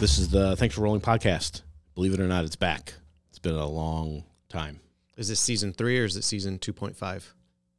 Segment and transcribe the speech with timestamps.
[0.00, 1.62] This is the Thanks for Rolling podcast.
[1.96, 2.94] Believe it or not, it's back.
[3.30, 4.78] It's been a long time.
[5.16, 7.24] Is this season three or is it season 2.5?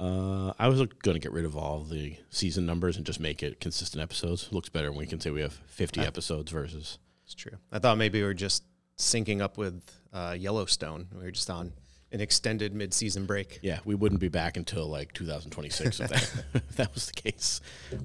[0.02, 3.42] Uh, I was going to get rid of all the season numbers and just make
[3.42, 4.50] it consistent episodes.
[4.52, 7.00] Looks better when we can say we have 50 episodes versus.
[7.24, 7.54] It's true.
[7.72, 8.66] I thought maybe we were just
[8.98, 11.08] syncing up with uh, Yellowstone.
[11.14, 11.72] We were just on
[12.12, 13.60] an extended mid-season break.
[13.62, 17.62] Yeah, we wouldn't be back until like 2026 if, that, if that was the case.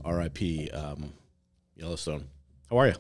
[0.07, 1.15] RIP um,
[1.75, 2.29] Yellowstone.
[2.71, 2.95] How are you?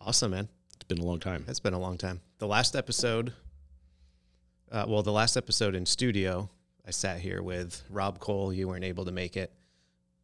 [0.00, 0.48] Awesome, man.
[0.76, 1.44] It's been a long time.
[1.48, 2.20] It's been a long time.
[2.38, 3.32] The last episode,
[4.70, 6.48] uh, well, the last episode in studio,
[6.86, 8.52] I sat here with Rob Cole.
[8.52, 9.52] You weren't able to make it,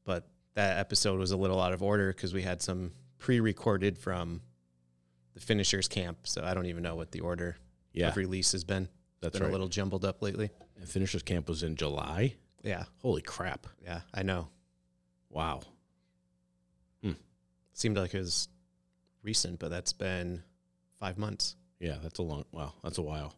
[0.05, 4.41] but that episode was a little out of order because we had some pre-recorded from
[5.35, 6.19] the finishers camp.
[6.25, 7.57] So I don't even know what the order
[7.93, 8.89] Yeah, of release has been.
[9.21, 9.49] that's been right.
[9.49, 10.51] a little jumbled up lately.
[10.79, 12.35] and Finishers Camp was in July.
[12.63, 13.67] Yeah, Holy crap.
[13.83, 14.49] yeah, I know.
[15.31, 15.63] Wow.
[17.03, 17.13] Hmm.
[17.75, 18.49] Seemed like it was
[19.25, 20.43] recent, but that's been
[21.01, 21.57] five months.
[21.81, 22.45] Yeah, that's a long.
[22.53, 23.35] Wow, that's a while.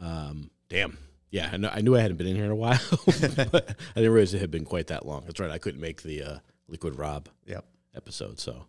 [0.00, 0.98] Um, damn.
[1.30, 4.00] Yeah, I, know, I knew I hadn't been in here in a while, but I
[4.00, 5.22] didn't realize it had been quite that long.
[5.26, 5.50] That's right.
[5.50, 7.64] I couldn't make the uh, Liquid Rob Yep.
[7.94, 8.40] episode.
[8.40, 8.64] So,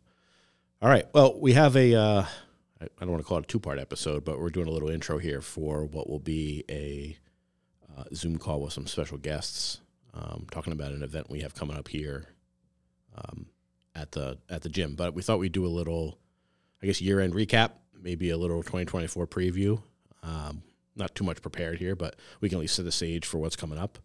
[0.81, 1.05] all right.
[1.13, 1.95] Well, we have a.
[1.95, 2.25] Uh,
[2.79, 4.89] I, I don't want to call it a two-part episode, but we're doing a little
[4.89, 7.17] intro here for what will be a
[7.97, 9.79] uh, Zoom call with some special guests,
[10.13, 12.27] um, talking about an event we have coming up here
[13.16, 13.47] um,
[13.95, 14.94] at the at the gym.
[14.95, 16.19] But we thought we'd do a little,
[16.82, 19.82] I guess, year-end recap, maybe a little 2024 preview.
[20.24, 20.64] Um,
[20.96, 23.56] not too much prepared here, but we can at least set the stage for what's
[23.56, 23.98] coming up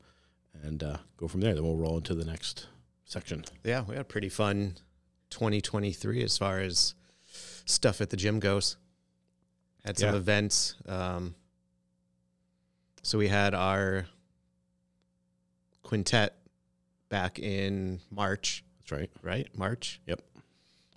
[0.63, 1.55] and uh, go from there.
[1.55, 2.69] Then we'll roll into the next
[3.05, 3.45] section.
[3.65, 4.77] Yeah, we had a pretty fun
[5.31, 6.95] 2023 as far as
[7.65, 8.77] stuff at the gym goes.
[9.85, 10.17] Had some Yeah.
[10.17, 10.75] events.
[10.87, 11.35] Um,
[13.03, 14.07] so we had our
[15.83, 16.37] quintet
[17.09, 19.11] back in March, That's right.
[19.23, 19.48] right?
[19.57, 20.01] March.
[20.07, 20.23] Yep.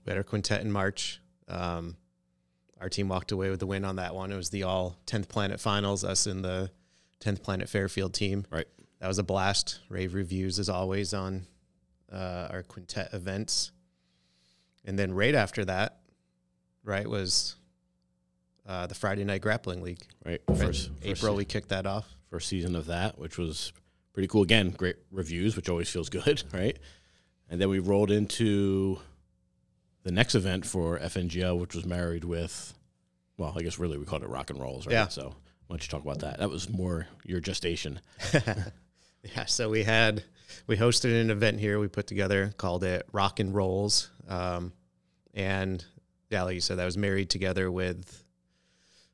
[0.05, 1.21] We had our quintet in March.
[1.49, 1.97] Um,
[2.79, 4.31] our team walked away with the win on that one.
[4.31, 6.71] It was the all 10th Planet Finals, us and the
[7.19, 8.45] 10th Planet Fairfield team.
[8.49, 8.67] Right.
[8.99, 9.79] That was a blast.
[9.89, 11.45] Rave reviews, as always, on
[12.11, 13.71] uh, our quintet events.
[14.85, 15.99] And then right after that,
[16.83, 17.55] right, was
[18.67, 20.05] uh, the Friday Night Grappling League.
[20.25, 20.41] Right.
[20.47, 20.57] Right?
[20.57, 22.07] First, April, first, we kicked that off.
[22.29, 23.73] first season of that, which was
[24.13, 24.43] pretty cool.
[24.43, 26.77] Again, great reviews, which always feels good, right?
[27.49, 28.99] And then we rolled into
[30.09, 32.73] the next event for FNGL, which was married with,
[33.37, 34.93] well, I guess really we called it rock and rolls, right?
[34.93, 35.07] Yeah.
[35.07, 35.27] So
[35.67, 36.39] why don't you talk about that?
[36.39, 38.01] That was more your gestation.
[39.35, 40.23] Yeah, so we had
[40.65, 41.77] we hosted an event here.
[41.77, 44.71] We put together called it Rock and Rolls, um,
[45.33, 45.83] and
[46.29, 48.23] yeah, like you said, that was married together with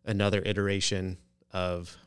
[0.06, 1.18] another iteration
[1.52, 1.98] of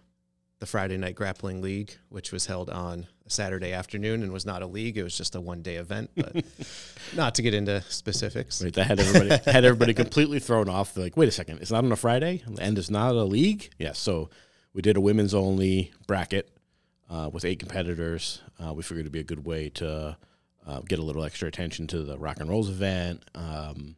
[0.61, 4.63] the Friday Night Grappling League, which was held on a Saturday afternoon and was not
[4.63, 6.11] a league; it was just a one day event.
[6.17, 6.45] But
[7.17, 8.63] not to get into specifics.
[8.63, 10.95] Right, that had everybody had everybody completely thrown off.
[10.95, 13.71] They're like, wait a second, it's not on a Friday, and it's not a league.
[13.79, 14.31] Yeah, so
[14.75, 16.51] we did a women's only bracket
[17.09, 18.43] uh, with eight competitors.
[18.59, 20.17] Uh, we figured it'd be a good way to
[20.67, 23.97] uh, get a little extra attention to the rock and rolls event, um,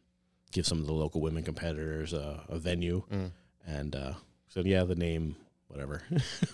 [0.51, 3.31] give some of the local women competitors a, a venue, Mm.
[3.65, 4.13] and uh,
[4.47, 5.35] so yeah, the name
[5.71, 6.01] whatever.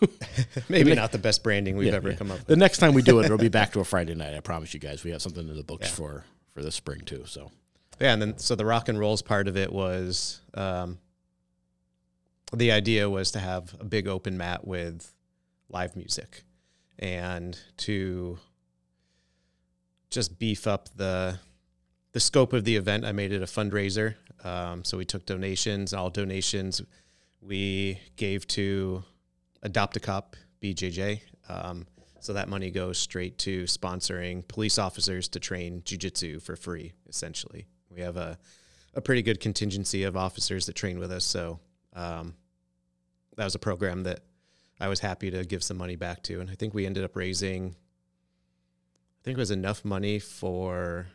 [0.69, 2.15] Maybe not the best branding we've Yeah, ever yeah.
[2.17, 2.47] come up with.
[2.47, 4.33] the next time we do it, it'll be back to a Friday night.
[4.35, 5.03] I promise you guys.
[5.03, 5.93] We have something in the books Yeah.
[5.95, 6.23] for
[6.53, 7.23] for this spring too.
[7.25, 7.51] So
[7.99, 10.99] Yeah, and then so the rock and rolls part of it was um,
[12.53, 15.13] the idea was to have a big open mat with
[15.69, 16.43] live music
[16.99, 18.39] and to
[20.09, 21.39] just beef up the
[22.13, 23.05] the scope of the event.
[23.05, 25.93] I made it a fundraiser, um, so we took donations.
[25.93, 26.81] All donations
[27.47, 29.03] we gave to
[29.63, 31.21] Adopt a Cop BJJ.
[31.47, 31.87] Um,
[32.19, 37.67] so that money goes straight to sponsoring police officers to train jujitsu for free, essentially.
[37.89, 38.37] We have a,
[38.93, 41.23] a pretty good contingency of officers that train with us.
[41.23, 41.59] So
[41.93, 42.35] um,
[43.37, 44.21] that was a program that
[44.79, 46.41] I was happy to give some money back to.
[46.41, 47.75] And I think we ended up raising,
[49.21, 51.07] I think it was enough money for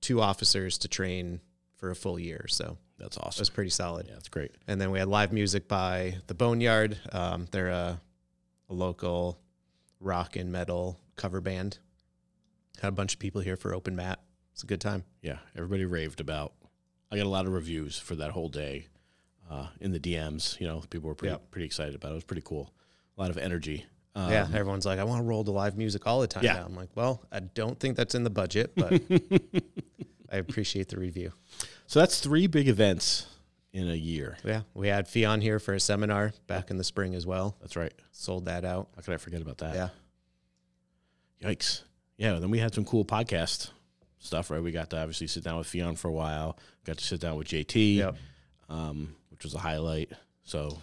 [0.00, 1.40] two officers to train
[1.80, 2.44] for a full year.
[2.48, 3.40] So that's awesome.
[3.40, 4.06] it was pretty solid.
[4.06, 4.52] Yeah, that's great.
[4.68, 6.98] And then we had live music by the Boneyard.
[7.10, 8.00] Um, they're a,
[8.68, 9.38] a local
[9.98, 11.78] rock and metal cover band.
[12.82, 14.20] Had a bunch of people here for open mat.
[14.52, 15.04] It's a good time.
[15.22, 16.52] Yeah, everybody raved about.
[17.10, 18.86] I got a lot of reviews for that whole day
[19.50, 20.60] uh, in the DMs.
[20.60, 21.38] You know, people were pretty Yeah.
[21.50, 22.12] pretty excited about it.
[22.12, 22.72] It was pretty cool.
[23.16, 23.86] A lot of energy.
[24.14, 26.54] Um, yeah, everyone's like, I want to roll to live music all the time Yeah.
[26.54, 26.64] now.
[26.66, 29.00] I'm like, well, I don't think that's in the budget, but
[30.30, 31.32] I appreciate the review.
[31.86, 33.26] So that's three big events
[33.72, 34.36] in a year.
[34.44, 37.56] Yeah, we had Fion here for a seminar back in the spring as well.
[37.60, 37.92] That's right.
[38.12, 38.88] Sold that out.
[38.96, 39.74] How could I forget about that?
[39.74, 39.88] Yeah.
[41.42, 41.82] Yikes.
[42.16, 42.38] Yeah.
[42.38, 43.70] Then we had some cool podcast
[44.18, 44.62] stuff, right?
[44.62, 46.58] We got to obviously sit down with Fion for a while.
[46.84, 47.96] Got to sit down with JT.
[47.96, 48.16] Yep.
[48.68, 50.12] um, which was a highlight.
[50.44, 50.78] So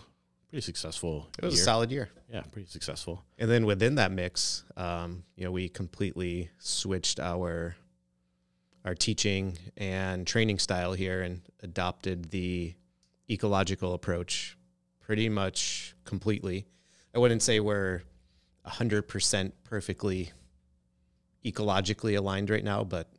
[0.50, 1.28] pretty successful.
[1.38, 1.62] It was year.
[1.62, 2.10] a solid year.
[2.32, 3.24] Yeah, pretty successful.
[3.38, 7.76] And then within that mix, um, you know, we completely switched our
[8.88, 12.74] our teaching and training style here and adopted the
[13.30, 14.57] ecological approach
[15.01, 16.66] pretty much completely.
[17.13, 18.04] I wouldn't say we're
[18.66, 20.31] 100% perfectly
[21.44, 23.12] ecologically aligned right now, but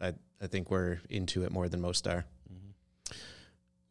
[0.00, 2.24] I, I think we're into it more than most are.
[2.52, 3.16] Mm-hmm.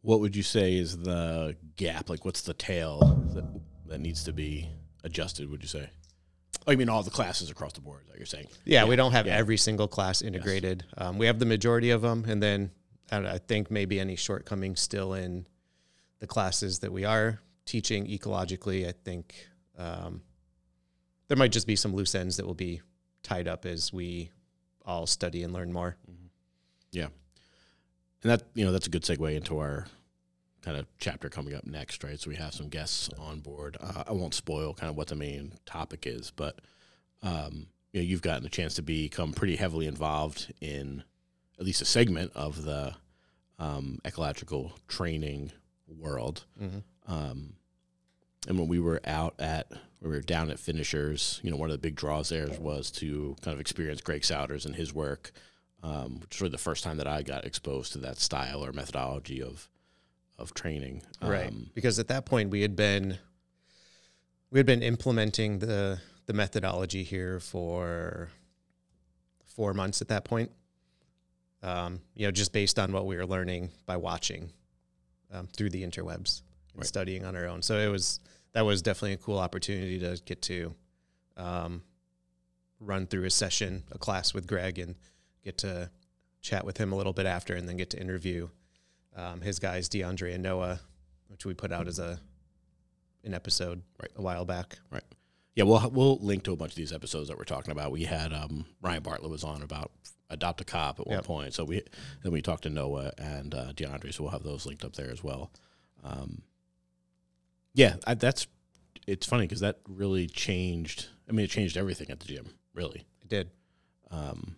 [0.00, 2.08] What would you say is the gap?
[2.08, 3.00] Like, what's the tail
[3.34, 3.44] that,
[3.88, 4.70] that needs to be
[5.04, 5.50] adjusted?
[5.50, 5.90] Would you say?
[6.66, 8.02] Oh, you mean all the classes across the board?
[8.08, 8.46] That you're saying?
[8.64, 9.36] Yeah, we don't have yeah.
[9.36, 10.84] every single class integrated.
[10.98, 12.70] Um, we have the majority of them, and then
[13.10, 15.46] I, I think maybe any shortcomings still in
[16.18, 18.88] the classes that we are teaching ecologically.
[18.88, 19.34] I think
[19.78, 20.22] um,
[21.28, 22.80] there might just be some loose ends that will be
[23.22, 24.30] tied up as we
[24.84, 25.96] all study and learn more.
[26.92, 27.08] Yeah,
[28.22, 29.86] and that you know that's a good segue into our
[30.66, 32.18] kind of chapter coming up next, right?
[32.18, 33.76] So we have some guests on board.
[33.80, 36.58] Uh, I won't spoil kind of what the main topic is, but
[37.22, 41.04] um, you know you've gotten a chance to become pretty heavily involved in
[41.60, 42.94] at least a segment of the
[43.60, 45.52] um, ecological training
[45.86, 46.44] world.
[47.06, 47.54] Um,
[48.48, 49.70] and when we were out at,
[50.00, 52.90] when we were down at Finishers, you know, one of the big draws there was
[52.92, 55.30] to kind of experience Greg Souders and his work,
[55.84, 58.72] um, which was really the first time that I got exposed to that style or
[58.72, 59.68] methodology of
[60.38, 61.02] of training.
[61.22, 63.18] right Um, because at that point we had been
[64.50, 68.28] we had been implementing the the methodology here for
[69.44, 70.50] four months at that point
[71.62, 74.50] um, you know just based on what we were learning by watching
[75.32, 76.42] um, through the interwebs
[76.72, 76.86] and Right.
[76.86, 78.20] studying on our own so it was
[78.52, 80.74] that was definitely a cool opportunity to get to
[81.38, 81.82] um,
[82.80, 84.94] run through a session a class with greg and
[85.42, 85.90] get to
[86.42, 88.48] chat with him a little bit after and then get to interview
[89.16, 90.80] um, his guys DeAndre and Noah,
[91.28, 92.20] which we put out as a
[93.24, 94.10] an episode Right.
[94.14, 94.78] a while back.
[94.90, 95.02] Right.
[95.56, 97.90] Yeah, we'll we'll link to a bunch of these episodes that we're talking about.
[97.90, 99.90] We had um, Ryan Bartlett was on about
[100.28, 101.24] adopt a cop at one Yep.
[101.24, 101.54] point.
[101.54, 101.82] So we
[102.22, 105.10] then we talked to Noah and uh, DeAndre, so we'll have those linked up there
[105.10, 105.50] as well.
[106.04, 106.42] Um,
[107.74, 108.46] yeah, I, that's
[109.06, 111.06] it's funny because that really changed.
[111.28, 113.06] I mean, it changed everything at the gym, really.
[113.22, 113.50] It did.
[114.10, 114.56] Um,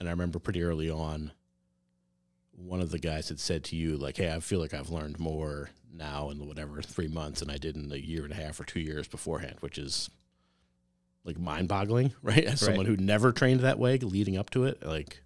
[0.00, 1.32] and I remember pretty early on,
[2.56, 5.18] one of the guys had said to you, like, "Hey, I feel like I've learned
[5.18, 8.58] more now in whatever three months than I did in a year and a half
[8.60, 10.08] or two years beforehand," which is
[11.24, 12.44] like mind-boggling, right?
[12.44, 12.68] As Right.
[12.68, 15.22] someone who never trained that way, leading up to it, like,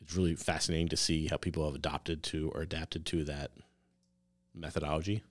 [0.00, 3.50] it's really fascinating to see how people have adopted to or adapted to that
[4.54, 5.22] methodology.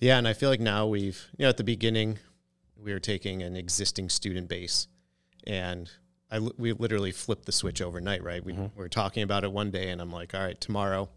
[0.00, 2.18] Yeah, and I feel like now we've you know at the beginning
[2.76, 4.88] we were taking an existing student base,
[5.46, 5.90] and
[6.30, 8.22] I we literally flipped the switch overnight.
[8.22, 8.72] Right, we, Mhm.
[8.74, 11.08] we were talking about it one day, and I'm like, all right, tomorrow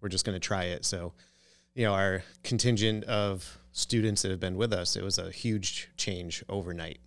[0.00, 0.84] we're just going to try it.
[0.84, 1.12] So,
[1.74, 5.88] you know, our contingent of students that have been with us, it was a huge
[5.96, 7.00] change overnight.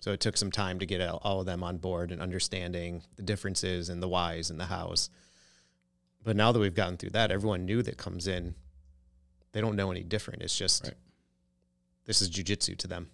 [0.00, 3.22] So it took some time to get all of them on board and understanding the
[3.22, 5.10] differences and the whys and the hows.
[6.22, 8.54] But now that we've gotten through that, everyone new that comes in,
[9.52, 10.42] they don't know any different.
[10.42, 10.94] It's just Right.
[12.04, 13.10] this is jujitsu to them.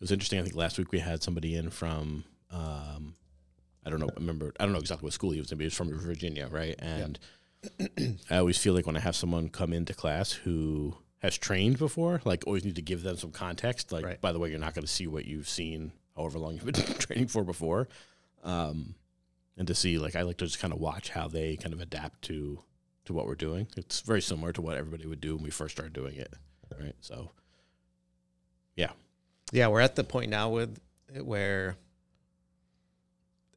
[0.00, 0.38] It was interesting.
[0.38, 3.14] I think last week we had somebody in from um,
[3.84, 4.08] I don't know.
[4.08, 5.92] I remember I don't know exactly what school he was in, but he was from
[5.98, 6.74] Virginia, right?
[6.78, 7.18] And
[8.30, 12.22] I always feel like when I have someone come into class who has trained before,
[12.24, 13.92] like always need to give them some context.
[13.92, 14.20] Like, Right.
[14.20, 16.74] by the way, you're not going to see what you've seen however long you've been
[16.98, 17.88] training for before.
[18.42, 18.94] Um,
[19.58, 21.80] and to see, like, I like to just kind of watch how they kind of
[21.80, 22.62] adapt to
[23.04, 23.66] to what we're doing.
[23.76, 26.32] It's very similar to what everybody would do when we first started doing it,
[26.80, 26.94] right?
[27.00, 27.30] So,
[28.76, 28.92] Yeah,
[29.68, 30.78] we're at the point now with
[31.22, 31.76] where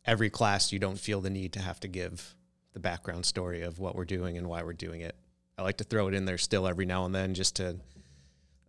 [0.06, 2.36] every class you don't feel the need to have to give
[2.74, 5.16] the background story of what we're doing and why we're doing it.
[5.58, 7.78] I like to throw it in there still every now and then just to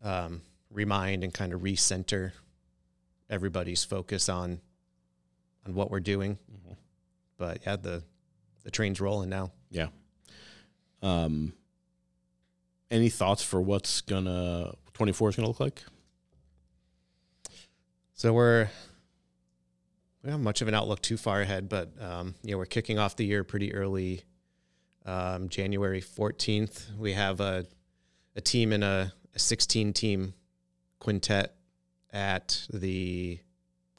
[0.03, 2.33] um, remind and kind of recenter
[3.31, 4.61] everybody's focus on
[5.67, 6.39] on what we're doing.
[7.39, 8.03] But yeah, the
[8.65, 9.51] the train's rolling now.
[9.71, 9.89] Yeah.
[11.03, 11.53] Um,
[12.91, 15.83] any thoughts for what's gonna 24 is gonna look like?
[18.15, 18.69] So we're
[20.23, 22.65] we don't have much of an outlook too far ahead, but um, you know we're
[22.67, 24.23] kicking off the year pretty early.
[25.05, 27.67] Um, January fourteenth, we have a
[28.37, 30.35] a team in a, a sixteen team
[31.01, 31.57] quintet
[32.13, 33.41] at the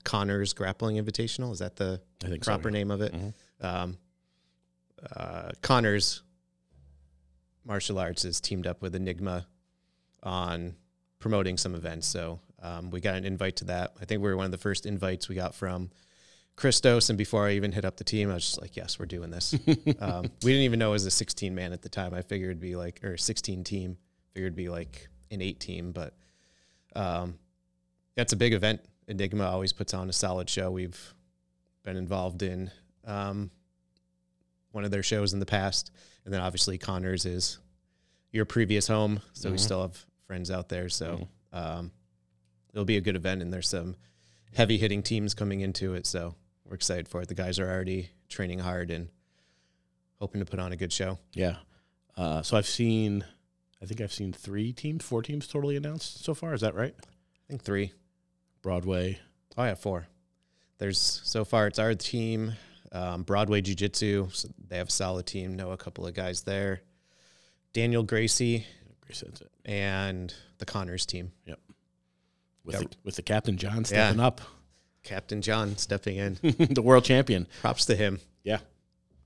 [0.06, 1.52] Connors Grappling Invitational.
[1.52, 2.02] Is that the
[2.42, 2.74] proper so.
[2.74, 3.14] name of it?
[3.14, 3.34] Mhm.
[3.62, 3.98] Um,
[5.14, 6.24] uh, Connors
[7.66, 9.46] Martial Arts is teamed up with Enigma
[10.24, 10.76] on
[11.20, 12.08] promoting some events.
[12.08, 13.94] So um, we got an invite to that.
[14.02, 15.90] I think we were one of the first invites we got from
[16.56, 19.06] Christos, and before I even hit up the team, I was just like, yes, we're
[19.06, 19.54] doing this.
[20.00, 22.14] um, we didn't even know it was a 16 man at the time.
[22.14, 23.98] I figured it'd be like, or 16 team,
[24.34, 26.14] figured it'd be like an eight team, but
[26.96, 27.36] um,
[28.16, 28.82] that's a big event.
[29.08, 30.72] Enigma always puts on a solid show.
[30.72, 31.14] We've
[31.84, 32.72] been involved in
[33.06, 33.52] um,
[34.72, 35.92] one of their shows in the past,
[36.24, 37.60] and then obviously Connors is
[38.32, 39.60] your previous home, so we Mhm.
[39.60, 40.90] still have friends out there.
[40.90, 41.92] So um,
[42.76, 43.96] it'll be a good event, and there's some
[44.54, 46.06] heavy hitting teams coming into it.
[46.06, 47.30] So we're excited for it.
[47.30, 49.08] The guys are already training hard and
[50.20, 51.18] hoping to put on a good show.
[51.34, 51.56] Yeah.
[52.18, 53.24] Uh, so I've seen,
[53.82, 56.54] I think I've seen three teams, four teams totally announced so far.
[56.54, 56.94] Is that right?
[56.98, 57.94] I think three.
[58.62, 59.20] Broadway.
[59.58, 60.08] Oh yeah, four.
[60.78, 62.54] There's so far it's our team,
[62.92, 64.30] um, Broadway Jiu Jitsu.
[64.32, 65.56] So they have a solid team.
[65.56, 66.82] Know a couple of guys there.
[67.74, 68.66] Daniel Gracie
[69.10, 69.42] it.
[69.66, 71.32] and the Connors team.
[72.66, 72.82] With, Yeah.
[72.82, 74.42] the, with the captain John stepping up,
[75.04, 76.34] Captain John stepping in.
[76.42, 77.48] the world champion.
[77.62, 78.20] Props to him.
[78.44, 78.58] Yeah,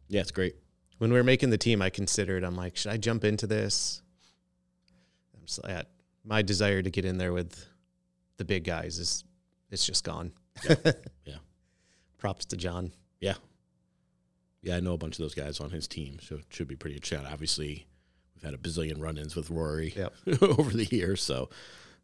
[0.09, 0.55] Yeah, it's great.
[0.97, 2.43] When we were making the team, I considered.
[2.43, 4.01] I'm like, should I jump into this?
[5.33, 5.85] I'm just like,
[6.25, 7.65] my desire to get in there with
[8.37, 9.23] the big guys is
[9.71, 10.33] it's just gone.
[11.25, 11.35] Yeah.
[12.17, 12.91] Props to John.
[13.21, 13.35] Yeah,
[14.61, 16.75] Yeah, I know a bunch of those guys on his team, so it should be
[16.75, 17.25] pretty exciting.
[17.27, 17.85] Obviously,
[18.35, 20.13] we've had a bazillion run-ins with Rory Yep.
[20.41, 21.49] over the years, so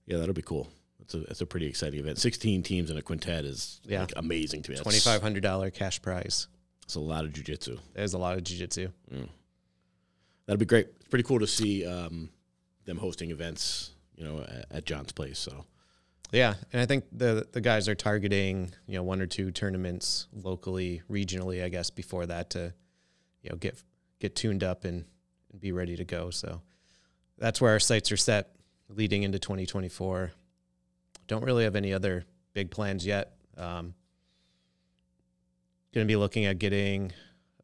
[0.05, 0.69] yeah, that'll be cool.
[1.01, 2.17] It's a it's a pretty exciting event.
[2.17, 4.01] Sixteen teams in a quintet is Yeah.
[4.01, 4.77] like amazing to me.
[4.77, 6.47] Twenty five hundred dollar cash prize.
[6.83, 7.79] It's a lot of jujitsu.
[7.93, 8.89] There's a lot of jiu-jitsu.
[10.45, 10.87] That'll be great.
[10.99, 12.29] It's pretty cool to see um,
[12.85, 15.39] them hosting events, you know, at, at John's place.
[15.39, 15.65] So
[16.31, 20.27] Yeah, and I think the the guys are targeting you know one or two tournaments
[20.33, 22.73] locally, regionally, I guess, before that to
[23.41, 23.81] you know get
[24.19, 25.05] get tuned up and,
[25.51, 26.29] and be ready to go.
[26.29, 26.61] So
[27.37, 28.55] that's where our sights are set
[28.89, 30.31] leading into 2024.
[31.27, 33.33] Don't really have any other big plans yet.
[33.57, 33.93] Um,
[35.93, 37.11] going to be looking at getting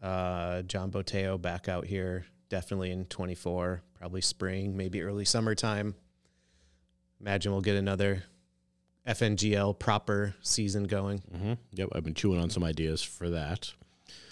[0.01, 5.96] uh, John Boteo back out here definitely in 24, probably spring, maybe early summertime.
[7.20, 8.24] Imagine we'll get another
[9.08, 11.20] FNGL proper season going.
[11.34, 11.53] mm-hmm.
[11.72, 13.72] yep, I've been chewing on some ideas for that.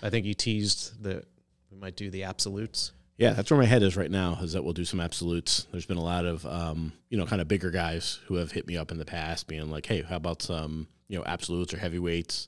[0.03, 1.25] I think you teased that
[1.71, 2.91] we might do the absolutes.
[3.19, 4.39] Yeah, that's where my head is right now.
[4.41, 5.67] Is that we'll do some absolutes.
[5.71, 8.65] There's been a lot of um, you know kind of bigger guys who have hit
[8.65, 11.77] me up in the past, being like, "Hey, how about some you know absolutes or
[11.77, 12.47] heavyweights?"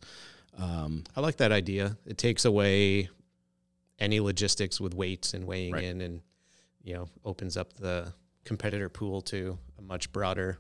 [0.57, 1.97] Um, I like that idea.
[2.05, 3.09] It takes away
[3.99, 5.83] any logistics with weights and weighing Right.
[5.83, 6.21] in and
[6.83, 8.11] you know, opens up the
[8.43, 10.57] competitor pool to a much broader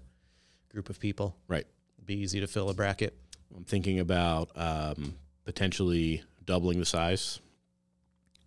[0.69, 1.35] group of people.
[1.47, 1.65] Right.
[1.97, 3.17] It'd Be easy to fill a bracket.
[3.55, 5.15] I'm thinking about um,
[5.45, 7.39] potentially doubling the size,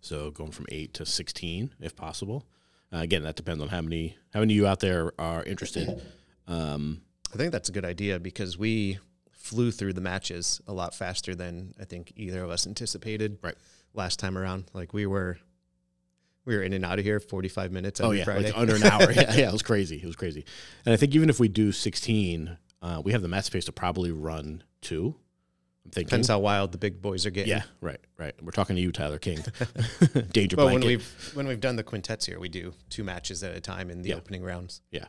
[0.05, 2.45] so going from eight to sixteen if possible.
[2.93, 6.01] Uh, again, that depends on how many how many of you out there are interested.
[6.47, 7.01] Um,
[7.33, 8.99] I think that's a good idea because we
[9.31, 13.37] flew through the matches a lot faster than I think either of us anticipated.
[13.41, 13.55] Right.
[13.93, 15.37] Last time around, like we were,
[16.43, 18.47] we were in and out of here 45 minutes oh yeah, Friday.
[18.47, 19.11] like under an hour.
[19.11, 19.97] yeah, yeah, it was crazy.
[19.97, 20.45] It was crazy.
[20.85, 23.71] And I think even if we do sixteen, uh, we have the mat space to
[23.71, 25.15] probably run two.
[25.85, 26.07] I'm thinking.
[26.07, 27.49] Depends how wild the big boys are getting.
[27.51, 28.33] yeah, right, right.
[28.41, 29.39] We're talking to you, Tyler King.
[30.31, 30.79] Danger But blanket.
[30.79, 33.89] when we've when we've done the quintets here, we do two matches at a time
[33.89, 34.15] in the Yeah.
[34.15, 34.81] opening rounds.
[34.91, 35.05] Yeah,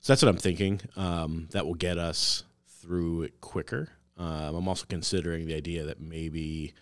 [0.00, 0.80] so that's what I'm thinking.
[0.96, 2.42] Um, that will get us
[2.80, 3.90] through it quicker.
[4.16, 6.74] Um, I'm also considering the idea that maybe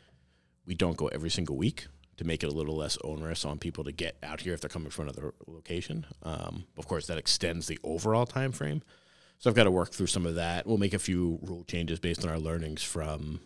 [0.64, 3.84] we don't go every single week to make it a little less onerous on people
[3.84, 6.06] to get out here if they're coming from another location.
[6.22, 8.82] Um, of course, that extends the overall time frame.
[9.38, 10.66] So I've got to work through some of that.
[10.66, 13.40] We'll make a few rule changes based on our learnings from,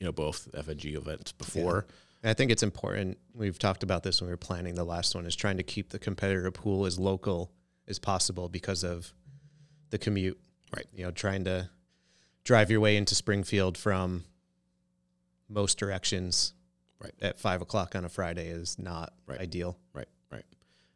[0.00, 1.86] you know, both FNG events before.
[2.22, 3.18] And I think it's important.
[3.34, 5.24] We've talked about this when we were planning the last one.
[5.26, 7.52] Is trying to keep the competitor pool as local
[7.86, 9.12] as possible because of
[9.90, 10.38] the commute.
[10.74, 10.86] Right.
[10.92, 11.70] You know, trying to
[12.44, 14.24] drive your way into Springfield from
[15.48, 16.52] most directions.
[17.00, 17.14] Right.
[17.22, 19.40] At five o'clock on a Friday is not Right.
[19.40, 19.78] ideal.
[19.92, 20.44] Right, right.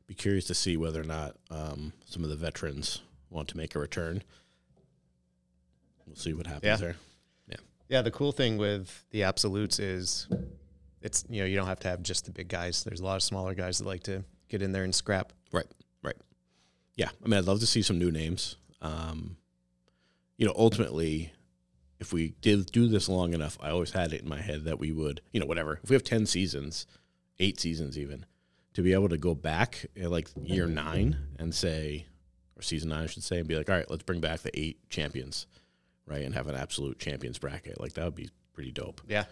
[0.09, 3.01] Be curious to see whether or not um, some of the veterans
[3.33, 4.23] want to make a return.
[6.07, 6.77] We'll see what happens Yeah.
[6.77, 6.97] there.
[7.49, 7.57] Yeah,
[7.89, 8.03] Yeah.
[8.03, 10.29] the cool thing with the absolutes is
[11.01, 12.85] it's you know you don't have to have just the big guys.
[12.85, 15.33] There's a lot of smaller guys that like to get in there and scrap.
[15.53, 15.67] Right.
[16.03, 16.17] Right.
[16.97, 18.57] Yeah, I mean, I'd love to see some new names.
[18.83, 19.37] Um,
[20.37, 21.33] you know, ultimately,
[22.01, 24.79] if we did do this long enough, I always had it in my head that
[24.79, 25.79] we would, you know, whatever.
[25.83, 26.87] If we have ten seasons,
[27.39, 28.27] eight seasons even,
[28.75, 32.07] to be able to go back at like year nine and say,
[32.57, 34.59] or season nine, I should say, and be like, all right, let's bring back the
[34.59, 35.47] eight champions,
[36.07, 37.81] right, and have an absolute champions bracket.
[37.81, 39.01] Like that would be pretty dope.
[39.09, 39.25] Yeah.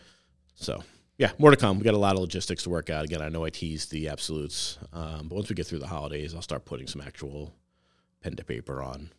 [0.55, 0.83] So
[1.19, 1.79] yeah, more to come.
[1.79, 3.05] We got a lot of logistics to work out.
[3.05, 6.35] Again, I know I teased the absolutes, um, but once we get through the holidays,
[6.35, 7.53] I'll start putting some actual
[8.23, 9.11] pen to paper on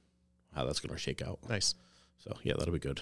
[0.55, 1.39] how that's going to shake out.
[1.47, 1.75] Nice.
[2.17, 3.01] So yeah, that'll be good.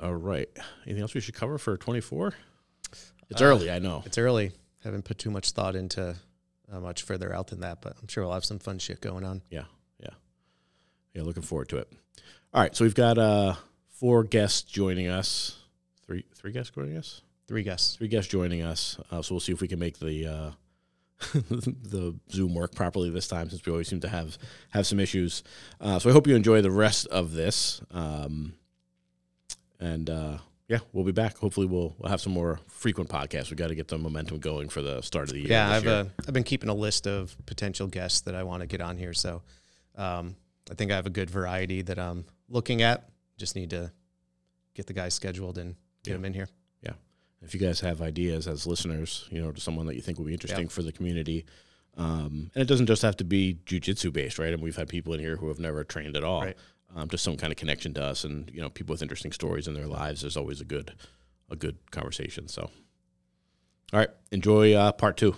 [0.00, 0.48] All right.
[0.84, 2.32] Anything else we should cover for 24?
[3.30, 4.02] It's uh, early, I know.
[4.04, 4.52] It's early.
[4.82, 6.16] Haven't put too much thought into
[6.72, 9.24] uh, much further out than that, but I'm sure we'll have some fun shit going
[9.24, 9.42] on.
[9.50, 9.64] Yeah,
[10.00, 10.14] yeah,
[11.14, 11.22] yeah.
[11.22, 11.92] Looking forward to it.
[12.54, 13.54] All right, so we've got uh,
[13.90, 15.58] four guests joining us.
[16.06, 17.22] Three, three guests joining us.
[17.46, 17.96] Three guests.
[17.96, 18.98] Three guests joining us.
[19.10, 20.50] Uh, so we'll see if we can make the uh,
[21.50, 24.38] the Zoom work properly this time, since we always seem to have
[24.70, 25.42] have some issues.
[25.80, 27.80] Uh, so I hope you enjoy the rest of this.
[27.90, 28.54] Um,
[29.78, 30.38] and uh,
[30.68, 31.36] yeah, we'll be back.
[31.38, 33.50] Hopefully, we'll we'll have some more frequent podcasts.
[33.50, 35.50] We got to get the momentum going for the start of the year.
[35.50, 38.66] Yeah, I've uh, I've been keeping a list of potential guests that I want to
[38.66, 39.12] get on here.
[39.12, 39.42] So
[39.96, 40.36] um,
[40.70, 43.08] I think I have a good variety that I'm looking at.
[43.38, 43.92] Just need to
[44.74, 46.16] get the guys scheduled and get yeah.
[46.16, 46.48] them in here.
[46.82, 46.92] Yeah.
[47.42, 50.26] If you guys have ideas as listeners, you know, to someone that you think would
[50.26, 50.70] be interesting yeah.
[50.70, 51.44] for the community.
[51.98, 54.46] Um, and it doesn't just have to be jujitsu based, right?
[54.46, 56.42] I and mean, we've had people in here who have never trained at all.
[56.42, 56.56] Right
[56.94, 59.66] um, just some kind of connection to us, and you know, people with interesting stories
[59.66, 60.20] in their lives.
[60.20, 60.92] There's always a good,
[61.50, 62.48] a good conversation.
[62.48, 62.70] So,
[63.92, 65.34] all right, enjoy uh, part two.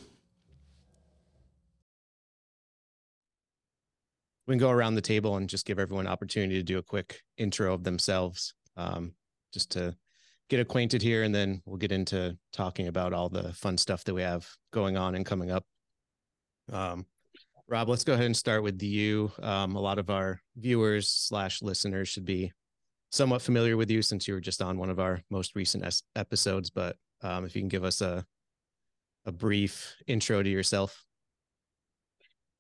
[4.47, 7.23] We can go around the table and just give everyone opportunity to do a quick
[7.39, 9.15] intro of themselves, um,
[9.53, 9.97] just to
[10.51, 14.15] get acquainted here, and then we'll get into talking about all the fun stuff that
[14.15, 15.65] we have going on and coming up.
[16.71, 17.07] Um,
[17.69, 19.33] Rob, let's go ahead and start with you.
[19.43, 22.53] Um, a lot of our viewers slash listeners should be
[23.11, 26.03] somewhat familiar with you since you were just on one of our most recent es-
[26.15, 26.71] episodes.
[26.71, 28.25] But um, if you can give us a
[29.27, 31.05] a brief intro to yourself.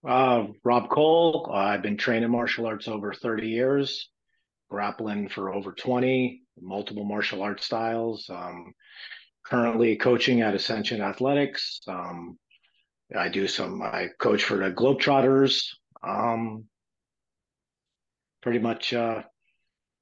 [0.06, 1.48] Uh, Rob Cole.
[1.50, 4.10] Uh, I've been training martial arts over 30 years,
[4.70, 8.28] grappling for over 20, multiple martial arts styles.
[8.28, 8.72] Um,
[9.46, 11.80] currently coaching at Ascension Athletics.
[11.86, 12.38] Um,
[13.16, 13.82] I do some.
[13.82, 15.66] I coach for the Globetrotters.
[16.02, 16.64] Um,
[18.42, 18.92] pretty much.
[18.92, 19.22] Uh,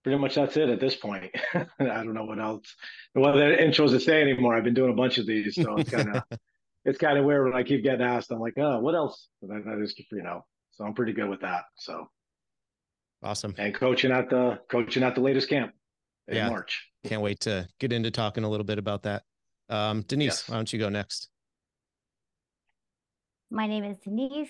[0.02, 1.30] pretty much that's it at this point.
[1.54, 2.74] I don't know what else.
[3.12, 4.56] What the intros to say anymore.
[4.56, 6.22] I've been doing a bunch of these, so it's kind of
[6.84, 8.30] it's kind of weird when I keep getting asked.
[8.30, 9.28] I'm like, oh, what else?
[9.42, 10.44] That, is, you know.
[10.72, 11.64] So I'm pretty good with that.
[11.76, 12.08] So
[13.22, 13.54] awesome.
[13.58, 15.72] And coaching at the coaching at the latest camp
[16.28, 16.48] in yeah.
[16.48, 16.88] March.
[17.04, 19.22] Can't wait to get into talking a little bit about that.
[19.68, 20.48] Um, Denise, yes.
[20.48, 21.28] why don't you go next?
[23.52, 24.48] My name is Denise.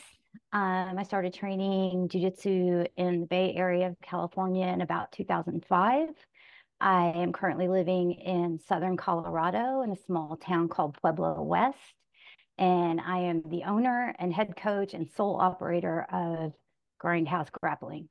[0.53, 6.09] Um, I started training jujitsu in the Bay Area of California in about 2005.
[6.81, 11.79] I am currently living in Southern Colorado in a small town called Pueblo West.
[12.59, 16.53] And I am the owner and head coach and sole operator of
[17.03, 18.09] Grindhouse Grappling.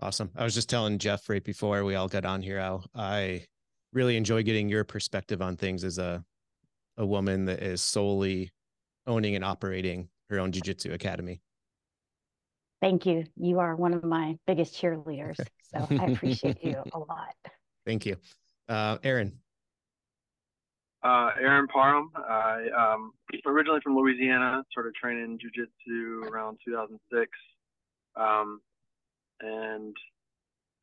[0.00, 0.30] Awesome.
[0.34, 3.44] I was just telling Jeff right before we all got on here how I
[3.92, 6.24] really enjoy getting your perspective on things as a
[6.96, 8.50] a woman that is solely
[9.08, 11.40] owning and operating her own jiu-jitsu academy
[12.80, 17.34] thank you you are one of my biggest cheerleaders so i appreciate you a lot
[17.84, 18.16] thank you
[18.68, 19.32] uh, aaron
[21.02, 22.10] uh, Aaron Parham.
[22.16, 23.12] I um,
[23.46, 24.64] originally from Louisiana.
[24.72, 27.30] Started training jiu-jitsu around 2006,
[28.16, 28.60] um,
[29.40, 29.96] and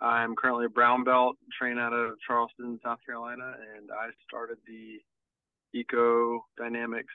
[0.02, 1.36] I'm currently a brown belt.
[1.60, 5.00] Train out of Charleston, South Carolina, and I started the
[5.78, 7.14] Eco Dynamics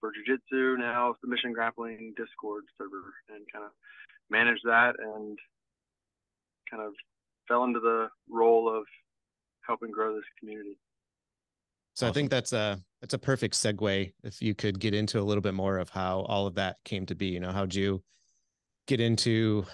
[0.00, 3.70] for jiu-jitsu now submission grappling discord server and kind of
[4.30, 5.38] manage that and
[6.70, 6.92] kind of
[7.46, 8.84] fell into the role of
[9.66, 10.78] helping grow this community.
[11.94, 15.22] So i think that's a that's a perfect segue if you could get into a
[15.22, 17.26] little bit more of how all of that came to be.
[17.26, 18.02] You know how'd you
[18.86, 19.64] get into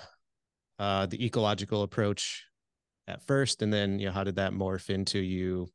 [0.79, 2.45] uh, the ecological approach
[3.07, 3.63] at first?
[3.63, 5.69] And then you know how did that morph into you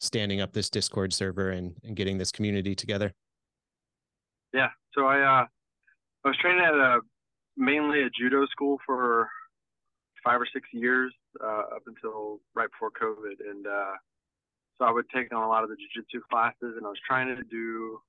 [0.00, 3.12] standing up this discord server and, and getting this community together
[4.52, 4.68] yeah.
[4.94, 5.46] So I uh,
[6.24, 7.00] I was training at a
[7.56, 9.28] mainly a judo school for
[10.24, 11.12] five or six years
[11.42, 13.94] uh, up until right before COVID, and uh,
[14.78, 17.34] so I would take on a lot of the jujitsu classes, and I was trying
[17.34, 18.00] to do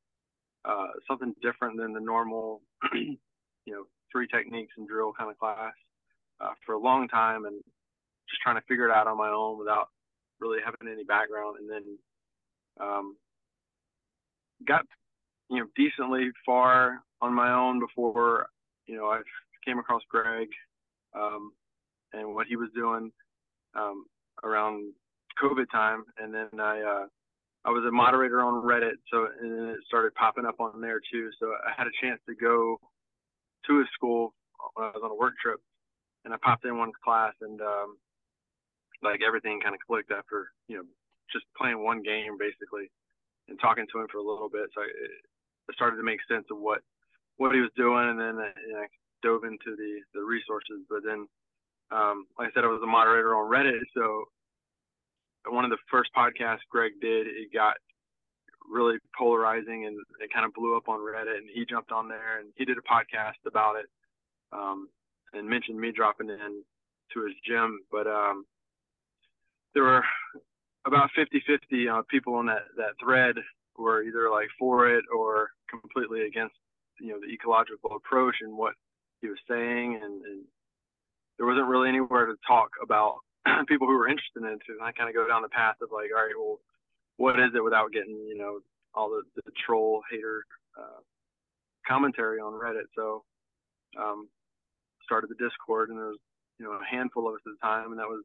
[0.66, 2.62] uh, something different than the normal,
[2.94, 3.18] you
[3.68, 5.74] know, three techniques and drill kind of class
[6.40, 7.56] uh, for a long time, and
[8.30, 9.88] just trying to figure it out on my own without
[10.40, 11.98] really having any background, and then
[12.80, 13.16] um,
[14.68, 14.86] got
[15.50, 18.48] you know decently far on my own before
[18.86, 19.22] you know I
[19.66, 20.48] came across Greg
[21.16, 21.52] um,
[22.14, 23.12] and what he was doing
[23.76, 24.06] um,
[24.44, 24.94] around
[25.42, 27.06] COVID time, and then I uh,
[27.66, 31.30] I was a moderator on Reddit, so and it started popping up on there too.
[31.40, 32.80] So I had a chance to go
[33.68, 34.34] to a school
[34.76, 35.60] when I was on a work trip,
[36.26, 37.98] and I popped in one class, and um,
[39.02, 40.84] like everything kind of clicked after you know
[41.32, 42.92] just playing one game basically
[43.50, 44.70] and talking to him for a little bit.
[44.74, 44.94] So it,
[45.70, 46.82] it started to make sense of what
[47.38, 48.36] what he was doing, and then
[48.68, 48.88] you I
[49.22, 50.86] dove into the the resources.
[50.90, 51.28] But then
[51.92, 53.86] um, like I said, I was a moderator on Reddit.
[53.94, 54.26] So
[55.48, 57.76] one of the first podcasts Greg did, it got
[58.70, 61.38] really polarizing and it kind of blew up on Reddit.
[61.38, 63.86] And he jumped on there and he did a podcast about it
[64.52, 64.90] um,
[65.34, 66.64] and mentioned me dropping in
[67.14, 67.80] to his gym.
[67.92, 68.46] But um,
[69.74, 70.04] there were
[70.86, 73.36] about 50 50 uh, people on that, that thread
[73.78, 76.56] were either like for it or completely against
[77.00, 78.74] you know the ecological approach and what
[79.22, 80.44] he was saying and, and
[81.38, 83.18] there wasn't really anywhere to talk about
[83.68, 84.62] people who were interested in it.
[84.70, 86.60] And I kind of go down the path of like, all right, well,
[87.18, 88.60] what is it without getting, you know,
[88.94, 90.46] all the, the troll hater
[90.78, 91.02] uh,
[91.88, 92.90] commentary on Reddit.
[92.96, 93.24] So
[94.00, 94.30] um,
[95.04, 96.22] started the Discord, and there was,
[96.60, 98.24] you know, a handful of us at the time, and that was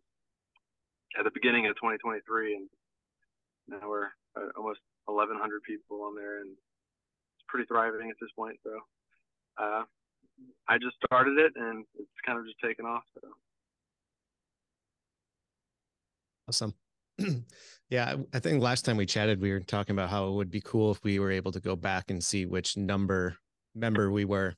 [1.17, 2.69] at the beginning of 2023, and
[3.69, 8.57] now we're uh, almost 1,100 people on there, and it's pretty thriving at this point.
[8.65, 8.79] So
[9.59, 9.83] uh,
[10.69, 13.03] I just started it, and it's kind of just taken off.
[13.15, 13.29] So.
[16.49, 16.75] Awesome.
[17.91, 20.61] yeah, I think last time we chatted, we were talking about how it would be
[20.61, 23.37] cool if we were able to go back and see which number
[23.75, 24.55] member we were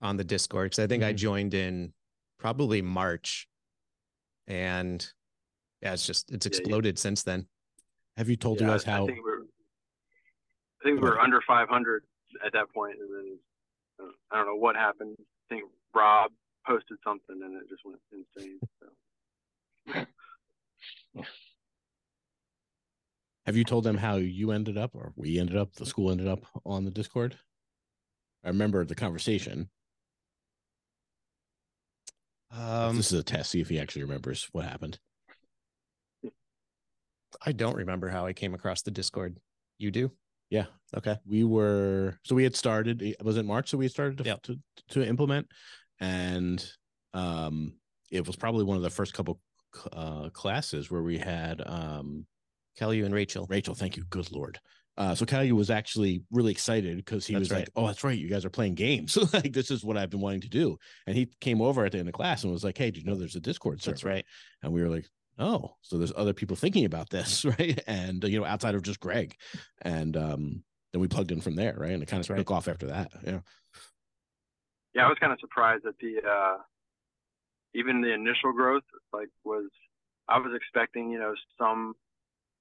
[0.00, 0.66] on the Discord.
[0.66, 1.10] Because I think mm-hmm.
[1.10, 1.92] I joined in
[2.38, 3.48] probably March,
[4.46, 5.06] and
[5.82, 7.02] yeah, it's just it's exploded yeah, yeah.
[7.02, 7.46] since then.
[8.16, 9.04] Have you told yeah, you guys how?
[9.04, 12.02] I think we're, I think we are under 500
[12.44, 13.38] at that point, and then
[14.00, 15.16] uh, I don't know what happened.
[15.18, 15.64] I think
[15.94, 16.32] Rob
[16.66, 18.58] posted something, and it just went insane.
[19.94, 20.04] So.
[23.46, 26.28] Have you told them how you ended up, or we ended up, the school ended
[26.28, 27.38] up on the Discord?
[28.44, 29.70] I remember the conversation.
[32.50, 33.50] Um, this is a test.
[33.50, 34.98] See if he actually remembers what happened.
[37.44, 39.38] I don't remember how I came across the Discord.
[39.78, 40.10] You do?
[40.50, 40.66] Yeah.
[40.96, 41.16] Okay.
[41.26, 43.02] We were so we had started.
[43.02, 43.70] It was it March?
[43.70, 44.42] So we started to yep.
[44.42, 44.58] to,
[44.90, 45.46] to implement,
[46.00, 46.64] and
[47.14, 47.74] um,
[48.10, 49.40] it was probably one of the first couple
[49.92, 52.26] uh, classes where we had um,
[52.76, 53.46] Kelly and Rachel.
[53.48, 54.04] Rachel, thank you.
[54.08, 54.58] Good lord.
[54.96, 57.60] Uh, so Kelly was actually really excited because he that's was right.
[57.60, 59.16] like, "Oh, that's right, you guys are playing games.
[59.32, 61.98] like this is what I've been wanting to do." And he came over at the
[61.98, 64.04] end of class and was like, "Hey, did you know there's a Discord server?" That's
[64.04, 64.24] right.
[64.62, 65.06] And we were like,
[65.38, 69.00] "Oh, so there's other people thinking about this, right?" And you know, outside of just
[69.00, 69.36] Greg,
[69.82, 71.92] and um, then we plugged in from there, right?
[71.92, 73.12] And it kind of took off after that.
[73.24, 73.40] Yeah.
[74.94, 76.56] Yeah, I was kind of surprised that the uh,
[77.74, 79.68] even the initial growth like was
[80.28, 81.94] I was expecting, you know, some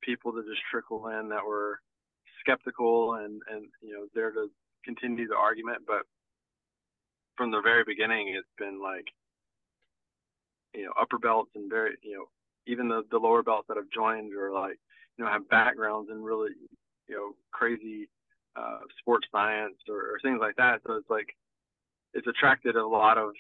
[0.01, 1.79] people to just trickle in that were
[2.41, 4.49] skeptical and and you know there to
[4.85, 6.03] continue the argument, but
[7.37, 9.05] from the very beginning, it's been like
[10.73, 12.25] you know upper belts and very you know
[12.67, 14.77] even the the lower belts that have joined or like
[15.17, 16.51] you know have backgrounds in really
[17.07, 18.09] you know crazy
[18.55, 20.81] uh, sports science or, or things like that.
[20.85, 21.35] So it's like
[22.13, 23.33] it's attracted a lot of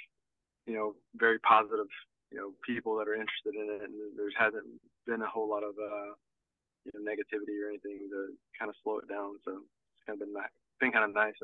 [0.67, 1.87] you know, very positive,
[2.29, 4.67] you know, people that are interested in it, and there hasn't
[5.07, 6.11] been a whole lot of, uh,
[6.83, 9.39] you know, negativity or anything to kind of slow it down.
[9.47, 10.35] So it's kind of been
[10.79, 11.39] been kind of nice.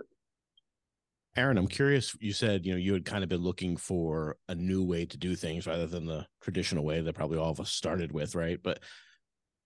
[1.36, 2.16] Aaron, I'm curious.
[2.20, 5.18] You said you know you had kind of been looking for a new way to
[5.18, 8.60] do things rather than the traditional way that probably all of us started with, right?
[8.62, 8.80] But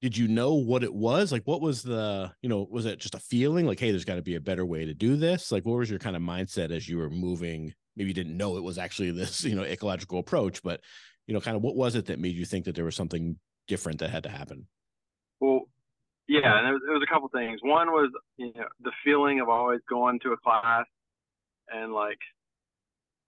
[0.02, 1.32] did you know what it was?
[1.32, 4.16] Like, what was the you know was it just a feeling like, hey, there's got
[4.16, 5.52] to be a better way to do this?
[5.52, 8.56] Like, what was your kind of mindset as you were moving maybe you didn't know
[8.58, 10.80] it was actually this you know ecological approach but
[11.26, 13.38] you know kind of what was it that made you think that there was something
[13.68, 14.66] different that had to happen
[15.42, 15.68] well
[16.28, 19.42] yeah and there was, there was a couple things one was you know the feeling
[19.42, 20.86] of always going to a class
[21.74, 22.20] and like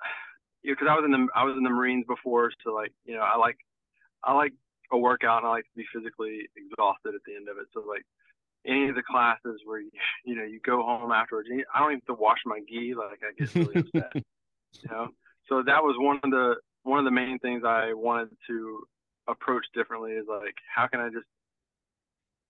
[0.63, 2.93] you know because i was in the i was in the marines before so like
[3.06, 3.58] you know i like
[4.23, 4.54] i like
[4.91, 7.67] a workout and i like to be physically exhausted at the end of it.
[7.73, 8.06] So like
[8.65, 9.91] any of the classes where you,
[10.25, 13.19] you know you go home afterwards i don't even have to wash my gi like
[13.23, 15.08] i get really upset you know?
[15.47, 18.84] So that was one of the one of the main things i wanted to
[19.28, 21.25] approach differently is like how can i just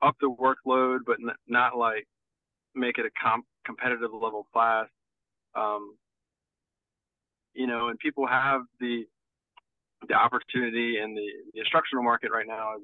[0.01, 2.07] up the workload but n- not like
[2.75, 4.87] make it a comp- competitive level class
[5.55, 5.95] um,
[7.53, 9.03] you know and people have the
[10.07, 12.75] the opportunity and the, the instructional market right now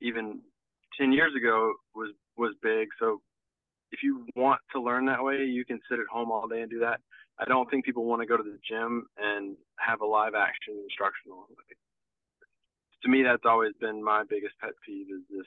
[0.00, 0.40] even
[0.98, 3.20] 10 years ago was was big so
[3.90, 6.70] if you want to learn that way you can sit at home all day and
[6.70, 7.00] do that
[7.40, 10.74] I don't think people want to go to the gym and have a live action
[10.82, 11.46] instructional.
[11.50, 11.78] Like,
[13.02, 15.46] to me, that's always been my biggest pet peeve is this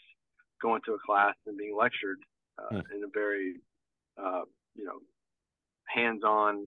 [0.61, 2.19] going to a class and being lectured
[2.57, 2.95] uh, hmm.
[2.95, 3.55] in a very,
[4.17, 5.03] uh, you know,
[5.93, 6.65] hands-on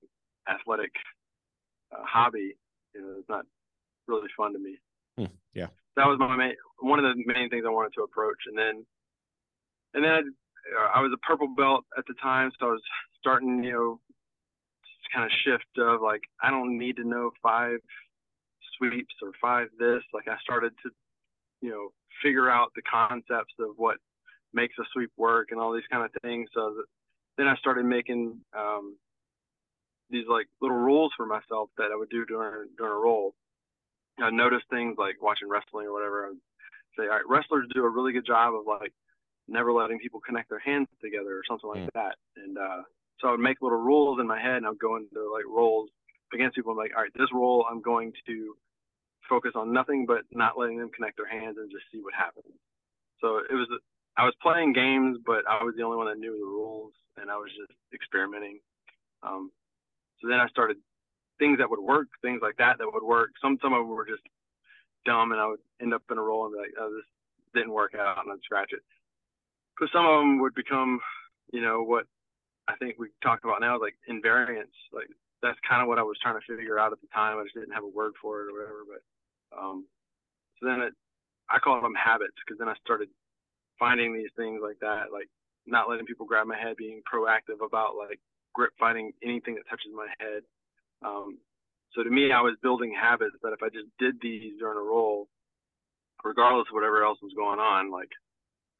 [0.49, 0.93] athletic
[1.93, 2.57] uh, hobby.
[2.95, 3.45] You know, it's not
[4.07, 4.79] really fun to me.
[5.19, 5.35] Hmm.
[5.55, 8.59] Yeah, that was my main, one of the main things I wanted to approach, and
[8.59, 8.85] then,
[9.95, 12.83] and then I, I was a purple belt at the time, so I was
[13.21, 14.01] starting, you know,
[15.15, 17.79] kind of shift of like I don't need to know five
[18.77, 20.03] sweeps or five this.
[20.13, 20.91] Like I started to,
[21.63, 21.89] you know,
[22.23, 23.97] figure out the concepts of what
[24.53, 26.49] makes a sweep work and all these kind of things.
[26.55, 26.85] So that,
[27.39, 28.97] then I started making um,
[30.11, 33.35] these like little rules for myself that I would do during during a roll.
[34.21, 36.27] I noticed things like watching wrestling or whatever.
[36.27, 36.39] I'd
[36.97, 38.93] say, all right, wrestlers do a really good job of like
[39.49, 41.95] never letting people connect their hands together or something like mm.
[41.95, 42.15] that.
[42.37, 42.83] And uh,
[43.21, 45.45] so I would make little rules in my head and I would go into like
[45.49, 45.91] rolls
[46.33, 46.73] against people.
[46.73, 48.55] I'm like, all right, this roll I'm going to
[49.29, 52.55] focus on nothing but not letting them connect their hands and just see what happens.
[53.21, 53.69] So it was
[54.17, 57.31] I was playing games, but I was the only one that knew the rules, and
[57.31, 58.61] I was just experimenting.
[59.25, 59.51] Um,
[60.25, 60.79] so then I started
[61.39, 63.31] things that would work, things like that that would work.
[63.43, 64.23] Some some of them were just
[65.05, 67.05] dumb, and I would end up in a roll and be like, "Oh, this
[67.53, 68.81] didn't work out," and I'd scratch it.
[69.77, 71.01] Because some of them would become,
[71.53, 72.07] you know, what
[72.69, 74.79] I think we talk about now, is like invariants.
[74.93, 75.09] Like
[75.43, 77.39] that's kind of what I was trying to figure out at the time.
[77.39, 78.83] I just didn't have a word for it or whatever.
[78.89, 79.03] But
[79.53, 79.85] um,
[80.59, 80.95] so then it,
[81.51, 83.09] I call them habits because then I started
[83.79, 85.29] finding these things like that, like
[85.67, 88.21] not letting people grab my head, being proactive about like
[88.55, 90.43] grip fighting anything that touches my head.
[91.05, 91.39] Um,
[91.95, 94.83] so to me, I was building habits that if I just did these during a
[94.83, 95.29] roll,
[96.25, 98.11] regardless of whatever else was going on, like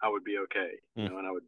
[0.03, 1.03] I would be okay, mm.
[1.03, 1.13] you hmm.
[1.13, 1.45] know, and I would.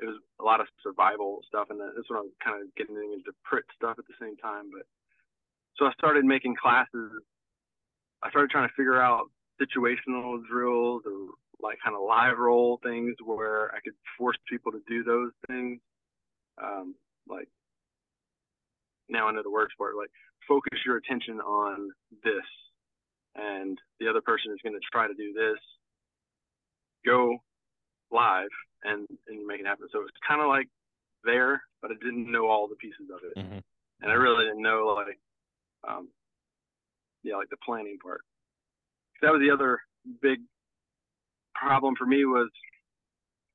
[0.00, 2.96] It was a lot of survival stuff, and that's when I was kind of getting
[2.96, 4.72] into Priit stuff at the same time.
[4.72, 4.88] But
[5.76, 7.12] so I started making classes.
[8.22, 9.28] I started trying to figure out
[9.60, 14.80] situational drills or like kind of live roll things where I could force people to
[14.88, 15.80] do those things.
[16.62, 16.94] Um,
[17.30, 17.48] like
[19.08, 19.96] now I know the words for it.
[19.96, 20.10] Like
[20.48, 21.90] focus your attention on
[22.24, 22.48] this,
[23.34, 25.58] and the other person is going to try to do this.
[27.04, 27.38] Go
[28.10, 28.50] live
[28.84, 29.88] and and make it happen.
[29.92, 30.68] So it's kind of like
[31.24, 33.58] there, but I didn't know all the pieces of it, mm-hmm.
[34.02, 35.18] and I really didn't know like,
[35.88, 36.08] um,
[37.22, 38.22] yeah, like the planning part.
[39.22, 39.80] That was the other
[40.22, 40.38] big
[41.54, 42.48] problem for me was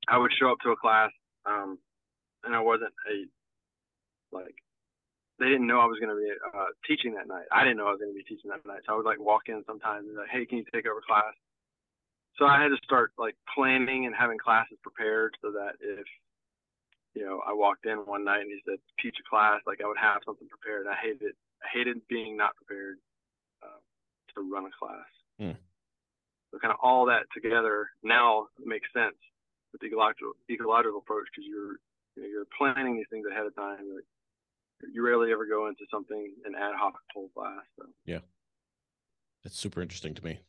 [0.08, 1.10] I would show up to a class
[1.46, 1.80] um,
[2.44, 3.26] and I wasn't a
[4.32, 4.56] like
[5.40, 7.46] they didn't know I was going to be uh, teaching that night.
[7.52, 9.20] I didn't know I was going to be teaching that night, so I would like
[9.20, 11.36] walk in sometimes and be like, "Hey, can you take over class?"
[12.38, 16.08] So I had to start like planning and having classes prepared so that if
[17.16, 19.88] you know I walked in one night and he said teach a class, like I
[19.88, 20.88] would have something prepared.
[20.88, 22.98] I hated I hated being not prepared
[23.64, 23.80] uh,
[24.36, 25.12] to run a class.
[25.40, 25.60] Hmm.
[26.52, 29.20] So kind of all that together now makes sense
[29.76, 31.76] with the ecological, ecological approach because you're
[32.16, 33.84] you know, you're planning these things ahead of time.
[33.92, 34.08] Like,
[34.94, 37.64] you rarely ever go into something an ad hoc whole class.
[37.80, 37.86] So.
[38.06, 38.20] Yeah,
[39.44, 40.40] that's super interesting to me.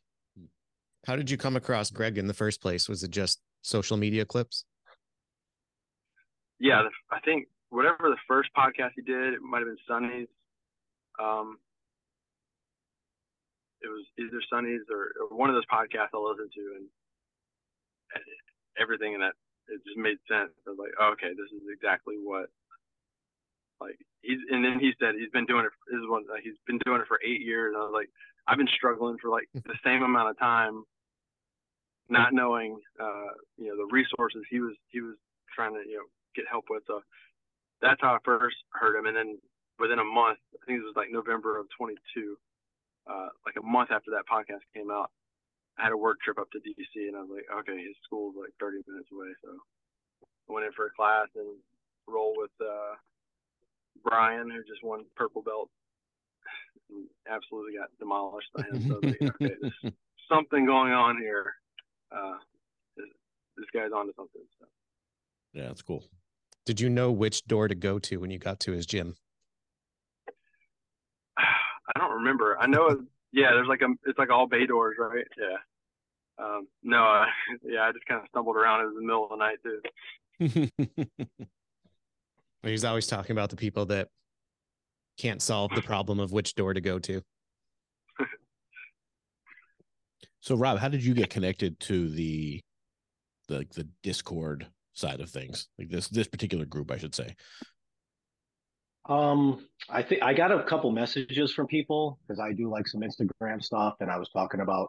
[1.07, 2.89] How did you come across Greg in the first place?
[2.89, 4.65] Was it just social media clips?
[6.59, 10.29] Yeah, I think whatever the first podcast he did, it might have been Sunny's.
[11.23, 11.59] Um,
[13.83, 16.87] it was either Sunny's or, or one of those podcasts I listened to, and
[18.81, 19.35] everything in that
[19.69, 20.51] it just made sense.
[20.67, 22.51] I was like, oh, okay, this is exactly what.
[23.81, 25.73] Like he's, and then he said he's been doing it.
[26.09, 26.25] One.
[26.43, 27.75] He's been doing it for eight years.
[27.75, 28.11] And I was like,
[28.47, 30.85] I've been struggling for like the same amount of time,
[32.09, 35.17] not knowing, uh, you know, the resources he was he was
[35.55, 36.83] trying to you know get help with.
[36.87, 37.03] So
[37.81, 39.07] that's how I first heard him.
[39.07, 39.39] And then
[39.79, 42.37] within a month, I think it was like November of 22
[43.07, 45.11] uh, like a month after that podcast came out,
[45.79, 48.35] I had a work trip up to DC, and I was like, okay, his school's
[48.35, 49.51] like 30 minutes away, so
[50.49, 51.55] I went in for a class and
[52.09, 52.99] roll with uh,
[54.05, 55.71] Brian, who just won purple belt,
[56.91, 58.89] and absolutely got demolished by him.
[58.89, 59.95] So like, okay, there's
[60.29, 61.55] something going on here.
[62.13, 62.37] Uh,
[62.97, 63.07] this,
[63.57, 64.43] this guy's onto something.
[64.61, 64.67] So.
[65.53, 66.05] Yeah, that's cool.
[66.65, 69.17] Did you know which door to go to when you got to his gym?
[71.39, 72.57] I don't remember.
[72.59, 75.27] I know, yeah, there's like a, it's like all bay doors, right?
[75.39, 75.57] Yeah.
[76.39, 77.27] Um, no, uh,
[77.63, 78.83] yeah, I just kind of stumbled around.
[78.83, 79.81] It was the middle of the night too.
[82.71, 84.09] He's always talking about the people that
[85.19, 87.23] can't solve the problem of which door to go to.
[90.41, 92.61] so, Rob, how did you get connected to the
[93.49, 97.35] the the Discord side of things, like this this particular group, I should say?
[99.09, 103.03] Um, I think I got a couple messages from people because I do like some
[103.03, 104.89] Instagram stuff, and I was talking about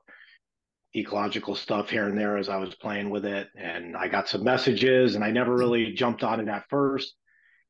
[0.95, 4.43] ecological stuff here and there as I was playing with it, and I got some
[4.43, 7.13] messages, and I never really jumped on it at first,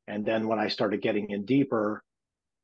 [0.07, 2.03] and then when I started getting in deeper,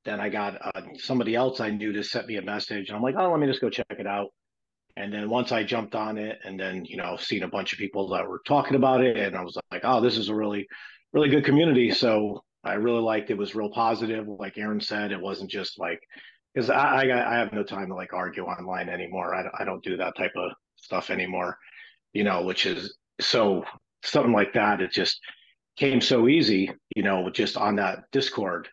[0.06, 3.04] then I got uh, somebody else I knew to sent me a message, and I'm
[3.04, 4.30] like, oh, let me just go check it out.
[4.96, 7.80] And then once I jumped on it, and then you know, seen a bunch of
[7.80, 10.68] people that were talking about it, and I was like, oh, this is a really,
[11.14, 11.92] really good community.
[11.92, 14.28] So I really liked it was real positive.
[14.28, 16.00] Like Aaron said, it wasn't just like
[16.54, 19.36] because I, I I have no time to like argue online anymore.
[19.36, 21.58] I I don't do that type of stuff anymore.
[22.14, 23.66] You know, which is so
[24.04, 24.82] something like that.
[24.82, 25.20] It just
[25.78, 26.72] came so easy.
[26.96, 28.68] You know, just on that Discord,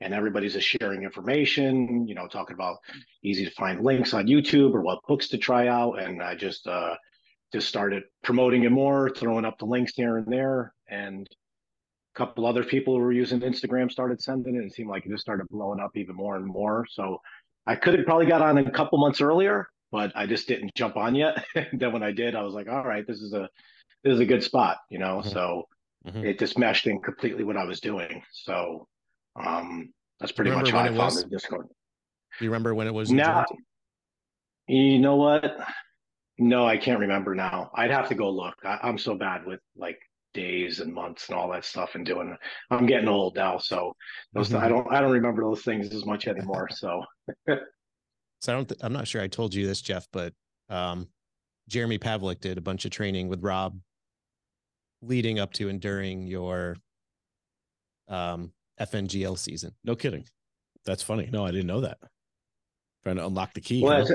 [0.00, 2.06] and everybody's just sharing information.
[2.06, 2.78] You know, talking about
[3.22, 6.66] easy to find links on YouTube or what books to try out, and I just
[6.66, 6.94] uh
[7.52, 11.28] just started promoting it more, throwing up the links here and there, and
[12.14, 14.58] a couple other people who were using Instagram started sending it.
[14.58, 16.84] And it seemed like it just started blowing up even more and more.
[16.90, 17.20] So
[17.66, 20.96] I could have probably got on a couple months earlier, but I just didn't jump
[20.96, 21.44] on yet.
[21.72, 23.48] then when I did, I was like, all right, this is a
[24.02, 25.18] this is a good spot, you know.
[25.18, 25.30] Mm-hmm.
[25.30, 25.68] So
[26.06, 26.24] mm-hmm.
[26.24, 28.22] it just meshed in completely what I was doing.
[28.32, 28.86] So
[29.36, 31.22] um that's pretty much how I found was?
[31.22, 31.66] the Discord.
[32.38, 33.10] Do you remember when it was?
[33.10, 33.44] Now,
[34.66, 35.58] you know what?
[36.38, 37.70] No, I can't remember now.
[37.74, 38.54] I'd have to go look.
[38.64, 39.98] I, I'm so bad with like
[40.34, 42.36] days and months and all that stuff and doing
[42.70, 43.94] I'm getting old now so
[44.34, 44.64] those mm-hmm.
[44.64, 47.02] I don't I don't remember those things as much anymore so
[47.48, 47.54] so
[48.48, 50.34] I don't th- I'm not sure I told you this Jeff but
[50.68, 51.08] um
[51.68, 53.78] Jeremy Pavlik did a bunch of training with Rob
[55.06, 56.76] leading up to and during your
[58.08, 60.24] um FNGL season no kidding
[60.84, 61.98] that's funny no I didn't know that
[63.02, 64.06] trying to unlock the key well,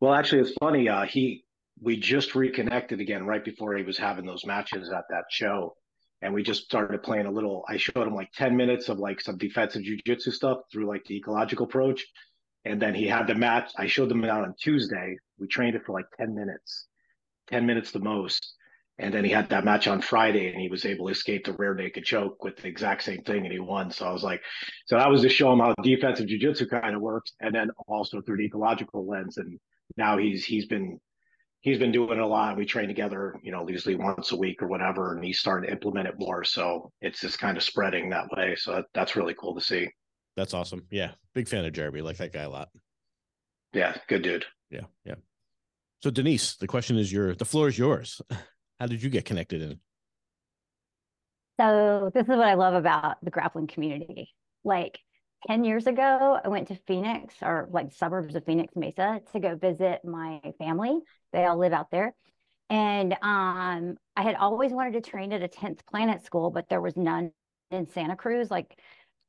[0.00, 1.44] well actually it's funny uh he
[1.82, 5.74] we just reconnected again right before he was having those matches at that show.
[6.20, 7.64] And we just started playing a little.
[7.68, 11.16] I showed him like 10 minutes of like some defensive jujitsu stuff through like the
[11.16, 12.06] ecological approach.
[12.64, 13.72] And then he had the match.
[13.76, 15.16] I showed them out on Tuesday.
[15.38, 16.86] We trained it for like 10 minutes,
[17.48, 18.54] 10 minutes the most.
[18.98, 21.54] And then he had that match on Friday and he was able to escape the
[21.54, 23.90] rear naked choke with the exact same thing and he won.
[23.90, 24.42] So I was like,
[24.86, 27.32] so that was to show him how defensive jujitsu kind of works.
[27.40, 29.38] And then also through the ecological lens.
[29.38, 29.58] And
[29.96, 31.00] now he's he's been
[31.62, 32.56] he's been doing it a lot.
[32.56, 35.72] We train together, you know, usually once a week or whatever, and he's starting to
[35.72, 36.44] implement it more.
[36.44, 38.56] So it's just kind of spreading that way.
[38.56, 39.88] So that, that's really cool to see.
[40.36, 40.86] That's awesome.
[40.90, 42.02] Yeah, big fan of Jeremy.
[42.02, 42.68] Like that guy a lot.
[43.72, 44.44] Yeah, good dude.
[44.70, 45.14] Yeah, yeah.
[46.02, 48.20] So Denise, the question is your the floor is yours.
[48.82, 49.78] How did you get connected in?
[51.60, 54.34] So this is what I love about the grappling community.
[54.64, 54.98] Like
[55.46, 59.54] 10 years ago, I went to Phoenix or like suburbs of Phoenix Mesa to go
[59.54, 60.98] visit my family.
[61.32, 62.12] They all live out there.
[62.70, 66.80] And um, I had always wanted to train at a 10th planet school, but there
[66.80, 67.30] was none
[67.70, 68.50] in Santa Cruz.
[68.50, 68.76] Like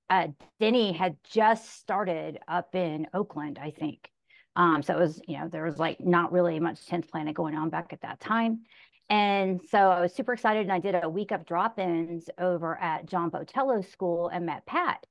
[0.10, 4.10] uh, Denny had just started up in Oakland, I think.
[4.56, 7.56] Um, so it was, you know, there was like not really much 10th planet going
[7.56, 8.62] on back at that time.
[9.10, 12.78] And so I was super excited and I did a week of drop ins over
[12.80, 15.06] at John Botelho's school and met Pat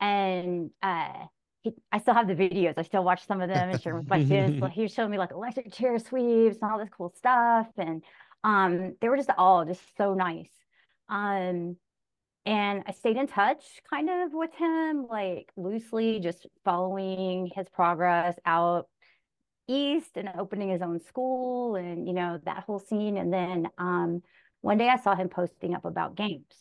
[0.00, 1.26] and uh,
[1.62, 2.74] he, I still have the videos.
[2.76, 4.22] I still watch some of them and share with my.
[4.60, 8.02] But he was showing me like electric chair sweeps and all this cool stuff, and
[8.44, 10.50] um, they were just all just so nice.
[11.08, 11.76] Um,
[12.46, 18.38] and I stayed in touch kind of with him, like loosely, just following his progress
[18.46, 18.88] out
[19.68, 23.16] east and opening his own school and you know that whole scene.
[23.16, 24.22] And then um,
[24.60, 26.54] one day I saw him posting up about games,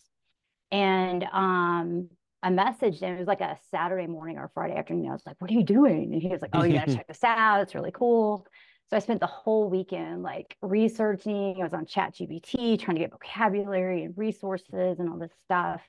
[0.71, 2.09] and um,
[2.43, 3.15] I messaged him.
[3.15, 5.09] It was like a Saturday morning or Friday afternoon.
[5.09, 7.07] I was like, "What are you doing?" And he was like, "Oh, you gotta check
[7.07, 7.61] this out.
[7.61, 8.45] It's really cool."
[8.89, 11.57] So I spent the whole weekend like researching.
[11.59, 15.81] I was on ChatGPT trying to get vocabulary and resources and all this stuff.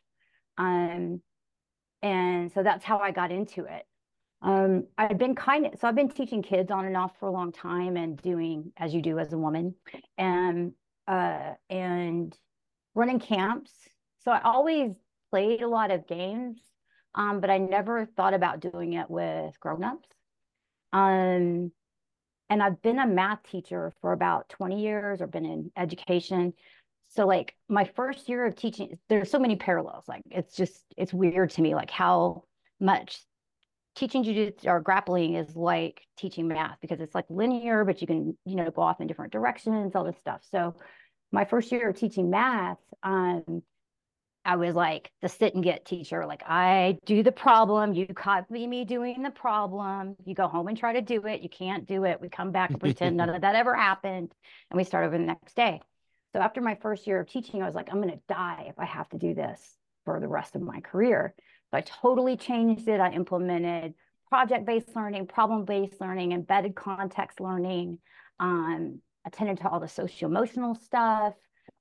[0.56, 1.22] Um,
[2.02, 3.84] and so that's how I got into it.
[4.40, 7.32] Um, I've been kind of so I've been teaching kids on and off for a
[7.32, 9.74] long time and doing as you do as a woman,
[10.16, 10.72] and
[11.08, 12.36] uh, and
[12.94, 13.72] running camps.
[14.18, 14.92] So I always
[15.30, 16.58] played a lot of games,
[17.14, 20.08] um, but I never thought about doing it with grown-ups.
[20.92, 21.72] Um,
[22.50, 26.54] and I've been a math teacher for about 20 years or been in education.
[27.08, 30.04] So like my first year of teaching, there's so many parallels.
[30.08, 32.44] Like it's just, it's weird to me, like how
[32.80, 33.22] much
[33.98, 38.36] teaching jujitsu or grappling is like teaching math because it's like linear, but you can,
[38.44, 40.42] you know, go off in different directions, all this stuff.
[40.50, 40.76] So
[41.32, 43.62] my first year of teaching math, um,
[44.44, 46.24] I was like the sit and get teacher.
[46.26, 50.16] Like I do the problem, you copy me doing the problem.
[50.24, 51.42] You go home and try to do it.
[51.42, 52.20] You can't do it.
[52.20, 54.32] We come back and pretend none of that ever happened,
[54.70, 55.82] and we start over the next day.
[56.32, 58.78] So after my first year of teaching, I was like, I'm going to die if
[58.78, 59.60] I have to do this
[60.04, 61.34] for the rest of my career.
[61.70, 63.00] So I totally changed it.
[63.00, 63.94] I implemented
[64.28, 67.98] project-based learning, problem-based learning, embedded context learning.
[68.40, 71.34] Um, attended to all the social-emotional stuff.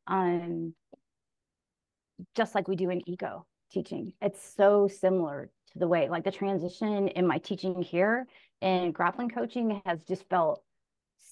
[0.06, 0.74] Um,
[2.36, 4.14] just like we do in eco teaching.
[4.22, 8.28] It's so similar to the way, like the transition in my teaching here
[8.62, 10.64] in grappling coaching has just felt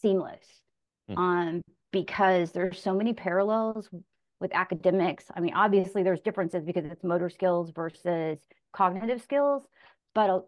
[0.01, 0.45] seamless.
[1.09, 1.17] Mm.
[1.17, 3.89] Um, because there's so many parallels
[4.39, 5.25] with academics.
[5.35, 8.39] I mean, obviously there's differences because it's motor skills versus
[8.73, 9.63] cognitive skills,
[10.13, 10.47] but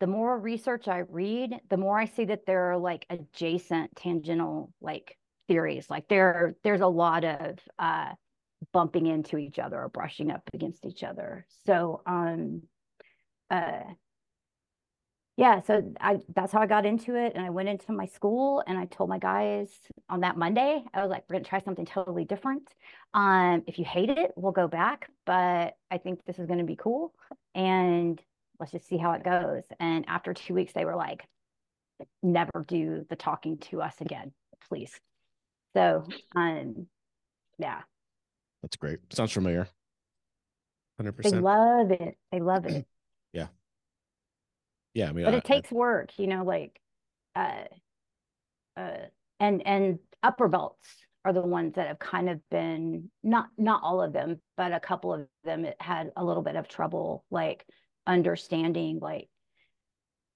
[0.00, 4.72] the more research I read, the more I see that there are like adjacent tangential
[4.80, 5.16] like
[5.46, 5.88] theories.
[5.90, 8.12] Like there, there's a lot of uh,
[8.72, 11.46] bumping into each other or brushing up against each other.
[11.66, 12.62] So, um,
[13.50, 13.82] uh,
[15.40, 18.62] yeah, so I that's how I got into it, and I went into my school
[18.66, 19.70] and I told my guys
[20.10, 22.74] on that Monday, I was like, we're gonna try something totally different.
[23.14, 26.76] Um, if you hate it, we'll go back, but I think this is gonna be
[26.76, 27.14] cool,
[27.54, 28.20] and
[28.58, 29.62] let's just see how it goes.
[29.80, 31.24] And after two weeks, they were like,
[32.22, 34.32] never do the talking to us again,
[34.68, 34.92] please.
[35.74, 36.04] So,
[36.36, 36.86] um,
[37.58, 37.80] yeah,
[38.60, 38.98] That's great.
[39.10, 39.68] Sounds familiar.
[41.00, 41.22] 100%.
[41.22, 42.18] they love it.
[42.30, 42.86] They love it.
[44.94, 46.80] Yeah, I mean, but I- it takes work you know like
[47.36, 47.64] uh
[48.76, 48.96] uh
[49.38, 50.88] and and upper belts
[51.24, 54.80] are the ones that have kind of been not not all of them but a
[54.80, 57.64] couple of them it had a little bit of trouble like
[58.06, 59.28] understanding like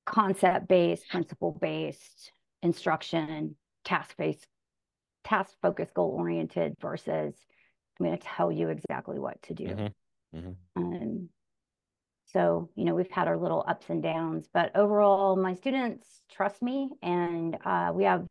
[0.07, 2.30] concept based principle based
[2.62, 4.46] instruction task based
[5.24, 7.34] task focused goal oriented versus
[7.98, 9.92] i'm going to tell you exactly what to do Mhm,
[10.34, 10.57] mhm.
[10.76, 11.28] um,
[12.35, 16.61] so, you know, we've had our little ups and downs, but overall, my students trust
[16.62, 18.26] me and uh, we have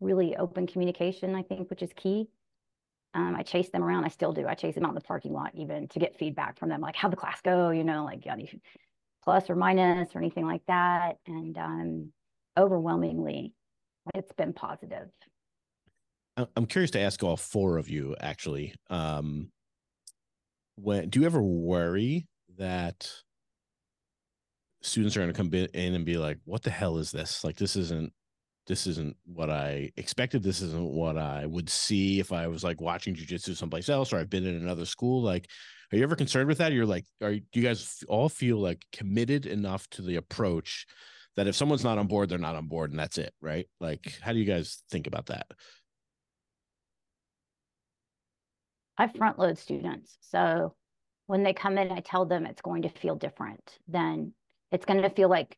[0.00, 2.28] really open communication, I think, which is key.
[3.14, 4.04] Um, I chase them around.
[4.04, 4.46] I still do.
[4.46, 6.94] I chase them out in the parking lot even to get feedback from them, like
[6.94, 7.70] how'd the class go?
[7.70, 8.60] You know, like any
[9.24, 11.16] plus or minus or anything like that.
[11.26, 12.12] And um,
[12.58, 13.54] overwhelmingly,
[14.14, 15.08] it's been positive.
[16.54, 18.74] I'm curious to ask all four of you actually.
[18.90, 19.50] Um,
[20.76, 22.28] when do you ever worry
[22.58, 23.10] that
[24.82, 27.44] students are going to come in and be like, "What the hell is this?
[27.44, 28.12] Like, this isn't
[28.66, 30.42] this isn't what I expected.
[30.42, 34.18] This isn't what I would see if I was like watching jujitsu someplace else or
[34.18, 35.48] I've been in another school." Like,
[35.92, 36.72] are you ever concerned with that?
[36.72, 40.86] You're like, are do you guys all feel like committed enough to the approach
[41.36, 43.66] that if someone's not on board, they're not on board, and that's it, right?
[43.80, 45.46] Like, how do you guys think about that?
[48.98, 50.18] I front load students.
[50.20, 50.74] So
[51.26, 54.32] when they come in, I tell them it's going to feel different than
[54.70, 55.56] it's going to feel like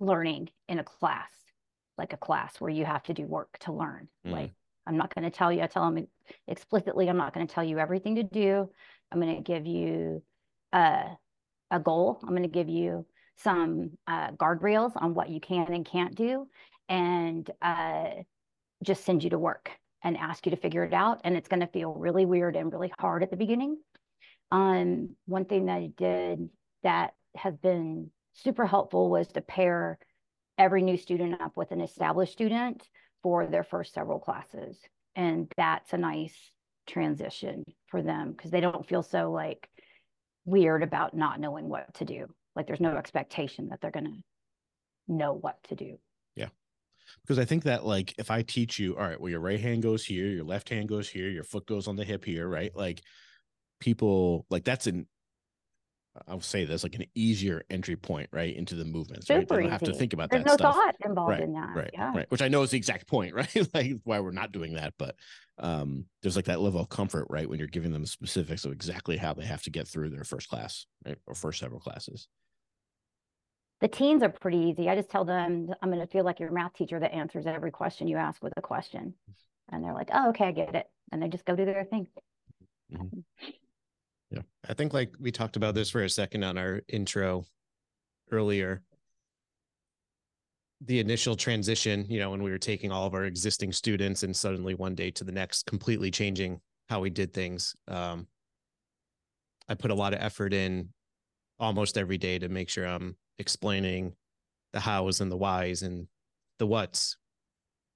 [0.00, 1.30] learning in a class,
[1.96, 4.08] like a class where you have to do work to learn.
[4.26, 4.32] Mhm.
[4.32, 4.50] Like
[4.86, 6.06] I'm not going to tell you, I tell them
[6.48, 8.68] explicitly, I'm not going to tell you everything to do.
[9.10, 10.22] I'm going to give you
[10.72, 11.14] uh,
[11.70, 12.18] a goal.
[12.22, 16.48] I'm going to give you some uh, guardrails on what you can and can't do,
[16.88, 18.10] and uh,
[18.82, 19.70] just send you to work
[20.02, 21.20] and ask you to figure it out.
[21.24, 23.78] And it's going to feel really weird and really hard at the beginning.
[24.50, 26.50] Um, one thing that I did
[26.82, 29.98] that has been super helpful was to pair
[30.58, 32.82] every new student up with an established student
[33.22, 34.78] for their first several classes.
[35.14, 36.36] And that's a nice
[36.86, 39.68] transition for them because they don't feel so like
[40.44, 42.26] weird about not knowing what to do.
[42.56, 44.22] Like there's no expectation that they're going to
[45.08, 45.98] know what to do.
[46.34, 46.48] Yeah.
[47.22, 49.82] Because I think that like if I teach you, all right, well, your right hand
[49.82, 52.74] goes here, your left hand goes here, your foot goes on the hip here, right?
[52.74, 53.02] Like
[53.80, 55.06] people like that's an
[56.28, 59.48] I'll say this like an easier entry point, right, into the movements, right?
[59.48, 60.74] They don't have to think about There's that no stuff.
[60.74, 61.74] thought involved Right, in that.
[61.74, 62.12] Right, yeah.
[62.14, 62.30] right.
[62.30, 63.74] Which I know is the exact point, right?
[63.74, 65.16] like why we're not doing that, but
[65.58, 69.16] um there's like that level of comfort, right, when you're giving them specifics of exactly
[69.16, 72.28] how they have to get through their first class, right, or first several classes.
[73.80, 74.88] The teens are pretty easy.
[74.88, 77.72] I just tell them I'm going to feel like your math teacher that answers every
[77.72, 79.14] question you ask with a question.
[79.70, 80.86] And they're like, oh, okay, I get it.
[81.10, 82.06] And they just go do their thing.
[84.68, 87.44] I think like we talked about this for a second on our intro
[88.30, 88.82] earlier.
[90.84, 94.34] The initial transition, you know, when we were taking all of our existing students and
[94.34, 97.76] suddenly one day to the next, completely changing how we did things.
[97.88, 98.26] Um,
[99.68, 100.88] I put a lot of effort in
[101.58, 104.14] almost every day to make sure I'm explaining
[104.72, 106.08] the hows and the whys and
[106.58, 107.16] the whats.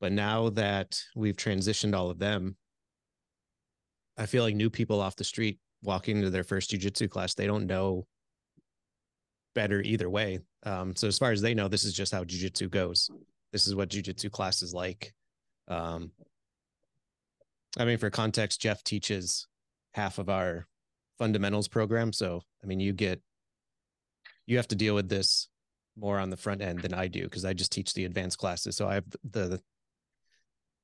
[0.00, 2.56] But now that we've transitioned all of them,
[4.16, 7.46] I feel like new people off the street walking into their first jujitsu class, they
[7.46, 8.06] don't know
[9.54, 10.40] better either way.
[10.64, 13.10] Um, so as far as they know, this is just how jujitsu goes.
[13.52, 15.14] This is what jujitsu class is like.
[15.68, 16.10] Um,
[17.78, 19.46] I mean, for context, Jeff teaches
[19.94, 20.66] half of our
[21.18, 22.12] fundamentals program.
[22.12, 23.20] So, I mean, you get,
[24.46, 25.48] you have to deal with this
[25.96, 28.76] more on the front end than I do because I just teach the advanced classes.
[28.76, 29.60] So I have the,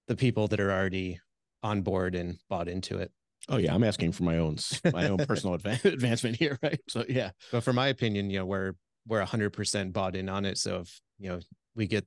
[0.08, 1.20] the people that are already
[1.62, 3.12] on board and bought into it.
[3.48, 4.56] Oh yeah, I'm asking for my own
[4.92, 6.80] my own personal advan- advancement here, right?
[6.88, 8.74] So yeah, but for my opinion, you know, we're
[9.06, 10.58] we're hundred percent bought in on it.
[10.58, 11.40] So if you know
[11.74, 12.06] we get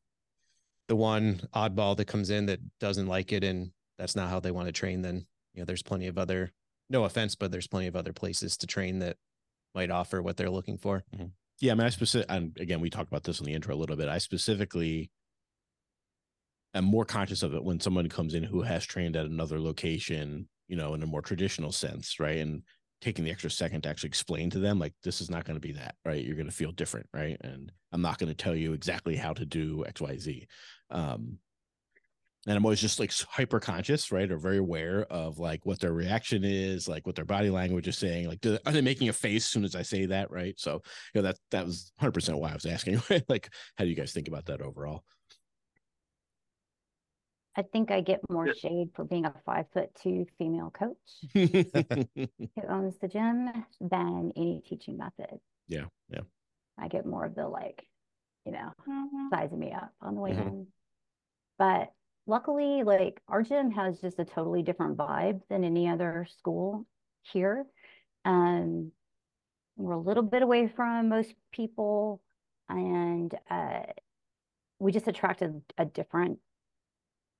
[0.88, 4.52] the one oddball that comes in that doesn't like it and that's not how they
[4.52, 6.52] want to train, then you know there's plenty of other
[6.90, 9.18] no offense, but there's plenty of other places to train that
[9.74, 11.04] might offer what they're looking for.
[11.14, 11.28] Mm-hmm.
[11.60, 13.78] Yeah, I mean, I specific, and again, we talked about this in the intro a
[13.78, 14.10] little bit.
[14.10, 15.10] I specifically
[16.74, 20.48] am more conscious of it when someone comes in who has trained at another location,
[20.68, 22.38] you know, in a more traditional sense, right?
[22.38, 22.64] And
[23.02, 25.68] taking the extra second to actually explain to them, like, this is not going to
[25.68, 26.24] be that, right?
[26.24, 27.38] You're going to feel different, right?
[27.42, 30.48] And I'm not going to tell you exactly how to do X, Y, Z.
[30.90, 31.40] Um,
[32.48, 35.94] and I'm always just like hyper conscious, right, or very aware of like what their
[35.94, 38.28] reaction is, like what their body language is saying.
[38.28, 40.54] Like, do, are they making a face as soon as I say that, right?
[40.60, 40.82] So,
[41.14, 43.02] you know, that that was 100 percent why I was asking.
[43.30, 45.04] Like, how do you guys think about that overall?
[47.58, 50.98] I think I get more shade for being a five foot two female coach
[51.34, 53.50] who owns the gym
[53.80, 55.40] than any teaching method.
[55.68, 56.22] Yeah, yeah.
[56.78, 57.88] I get more of the like,
[58.46, 59.28] you know, mm-hmm.
[59.32, 60.48] sizing me up on the way Mhm.
[60.48, 60.68] in.
[61.58, 61.94] But
[62.28, 66.86] luckily, like our gym has just a totally different vibe than any other school
[67.22, 67.66] here.
[68.26, 68.92] Um,
[69.78, 72.22] we're a little bit away from most people,
[72.68, 73.84] and uh,
[74.80, 76.40] we just attracted a different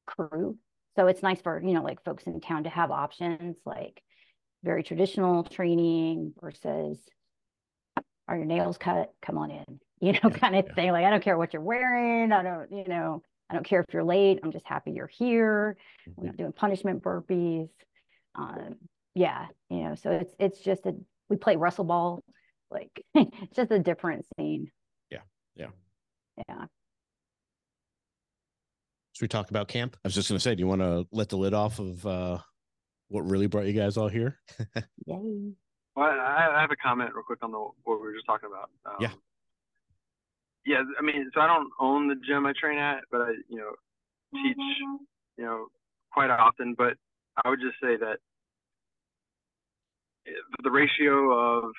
[0.06, 0.58] crew.
[0.96, 4.02] So it's nice for, you know, like folks in town to have options like
[4.64, 7.00] very traditional training versus
[8.28, 9.14] are your nails cut?
[9.22, 10.74] Come on in, you know, Yeah, kind of yeah.
[10.74, 10.92] thing.
[10.92, 12.32] Like, I don't care what you're wearing.
[12.32, 14.40] I don't, you know, I don't care if you're late.
[14.44, 15.78] I'm just happy you're here.
[16.16, 17.70] We're not doing punishment burpees.
[18.36, 18.76] Um,
[19.14, 20.96] yeah, you know, so it's it's just a
[21.30, 22.24] we play wrestle ball,
[22.70, 24.72] like it's just a different scene.
[25.10, 25.22] Yeah,
[25.56, 25.70] yeah.
[26.38, 26.66] Yeah.
[29.16, 29.96] Should we talk about camp?
[30.04, 32.38] I was just gonna say, do you want to let the lid off of uh,
[33.08, 34.40] what really brought you guys all here?
[35.96, 38.50] Well, I, I have a comment real quick on the what we were just talking
[38.52, 38.70] about.
[38.86, 39.12] Um, Yeah.
[40.66, 43.58] Yeah, I mean, so I don't own the gym I train at, but I, you
[43.58, 43.72] know,
[44.34, 44.58] teach,
[45.38, 45.68] you know,
[46.12, 46.74] quite often.
[46.76, 46.98] But
[47.46, 48.18] I would just say that
[50.64, 51.72] the ratio of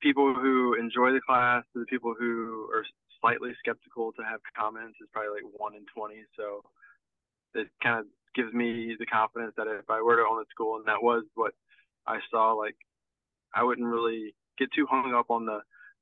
[0.00, 2.84] people who enjoy the class to the people who are
[3.22, 6.20] slightly skeptical to have comments is probably like one in 20.
[6.36, 6.60] So
[7.54, 10.76] it kind of gives me the confidence that if I were to own a school
[10.76, 11.54] and that was what
[12.06, 12.76] I saw, like
[13.54, 15.60] I wouldn't really get too hung up on the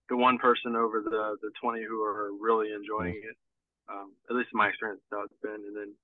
[0.08, 3.36] the one person over the the 20 who are really enjoying it.
[3.88, 5.66] Um, at least in my experience, how it's been.
[5.66, 5.94] And then,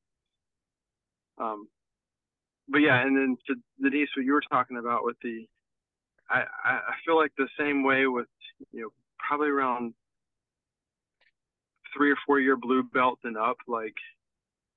[1.39, 1.69] um,
[2.69, 5.47] but yeah, and then to Denise, what you were talking about with the,
[6.29, 8.27] I I feel like the same way with
[8.73, 8.89] you know
[9.19, 9.95] probably around
[11.97, 13.95] three or four year blue belt and up, like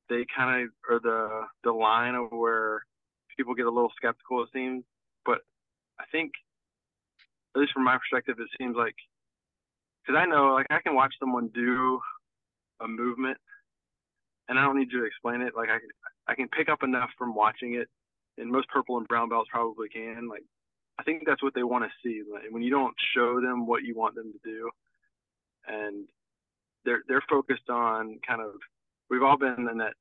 [0.10, 2.84] they kind of are the the line of where
[3.38, 4.44] people get a little skeptical.
[4.44, 4.84] It seems,
[5.26, 5.40] but
[6.00, 6.32] I think
[7.56, 8.96] at least from my perspective, it seems like
[10.06, 12.00] because I know like I can watch someone do
[12.82, 13.38] a movement,
[14.48, 15.54] and I don't need you to explain it.
[15.56, 15.90] Like I can
[16.28, 17.88] I can pick up enough from watching it,
[18.38, 20.28] and most purple and brown belts probably can.
[20.30, 20.44] Like
[21.00, 22.24] I think that's what they want to see.
[22.32, 24.70] Like, when you don't show them what you want them to do,
[25.68, 26.08] and
[26.86, 28.54] they're they're focused on kind of
[29.10, 29.94] we've all been in that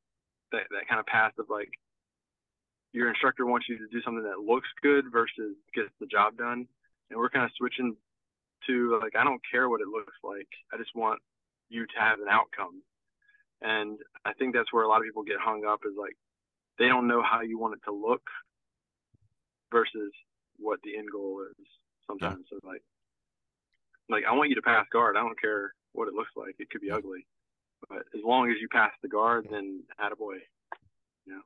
[0.52, 1.70] that, that kind of path of like
[2.92, 6.66] your instructor wants you to do something that looks good versus gets the job done
[7.10, 7.96] and we're kind of switching
[8.66, 10.48] to like I don't care what it looks like.
[10.72, 11.20] I just want
[11.68, 12.82] you to have an outcome.
[13.60, 16.16] And I think that's where a lot of people get hung up is like
[16.78, 18.22] they don't know how you want it to look
[19.72, 20.12] versus
[20.58, 21.66] what the end goal is
[22.06, 22.46] sometimes.
[22.50, 22.82] So like
[24.08, 25.16] like I want you to pass guard.
[25.16, 26.54] I don't care what it looks like.
[26.58, 27.26] It could be ugly.
[27.88, 30.38] But as long as you pass the guard, then attaboy.
[31.26, 31.40] Yeah,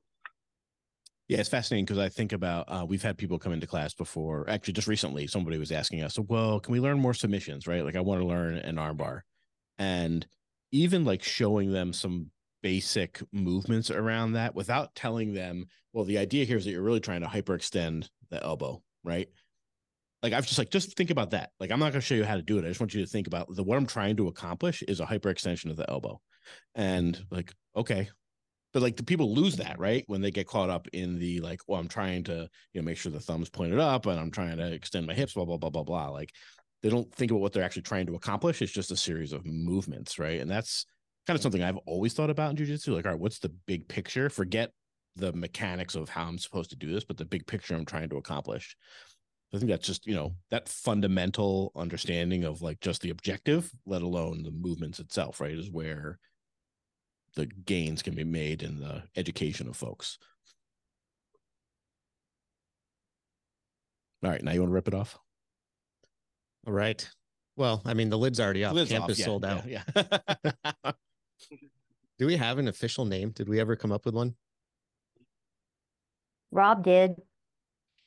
[1.28, 4.48] Yeah, it's fascinating because I think about uh, we've had people come into class before.
[4.48, 7.84] Actually, just recently, somebody was asking us, "Well, can we learn more submissions?" Right?
[7.84, 9.22] Like, I want to learn an armbar,
[9.78, 10.26] and
[10.70, 12.30] even like showing them some
[12.62, 17.00] basic movements around that without telling them, "Well, the idea here is that you're really
[17.00, 19.28] trying to hyperextend the elbow," right?
[20.22, 21.50] Like, I've just like just think about that.
[21.58, 22.64] Like, I'm not going to show you how to do it.
[22.64, 25.06] I just want you to think about the what I'm trying to accomplish is a
[25.06, 26.20] hyperextension of the elbow,
[26.74, 28.08] and like, okay,
[28.72, 30.04] but like the people lose that right?
[30.06, 32.96] When they get caught up in the like well i'm trying to you know make
[32.96, 35.70] sure the thumb's pointed up and i'm trying to extend my hips blah blah blah
[35.70, 36.08] blah blah.
[36.08, 36.30] Like
[36.82, 38.62] they don't think about what they're actually trying to accomplish.
[38.62, 40.40] It's just a series of movements right?
[40.40, 40.86] And that's
[41.26, 42.94] kind of something i've always thought about in jiu-jitsu.
[42.94, 44.28] Like all right what's the big picture?
[44.28, 44.70] Forget
[45.16, 48.08] the mechanics of how i'm supposed to do this but the big picture i'm trying
[48.08, 48.74] to accomplish
[49.52, 54.02] i think that's just you know that fundamental understanding of like just the objective let
[54.02, 56.18] alone the movements itself right is where
[57.34, 60.18] the gains can be made in the education of folks.
[64.22, 65.18] All right, now you want to rip it off?
[66.66, 67.08] All right.
[67.56, 68.74] Well, I mean, the lid's already up.
[68.74, 69.66] Lid's Camp off, is yeah, sold yeah, out.
[69.66, 70.92] Yeah.
[72.18, 73.30] Do we have an official name?
[73.30, 74.36] Did we ever come up with one?
[76.52, 77.16] Rob did.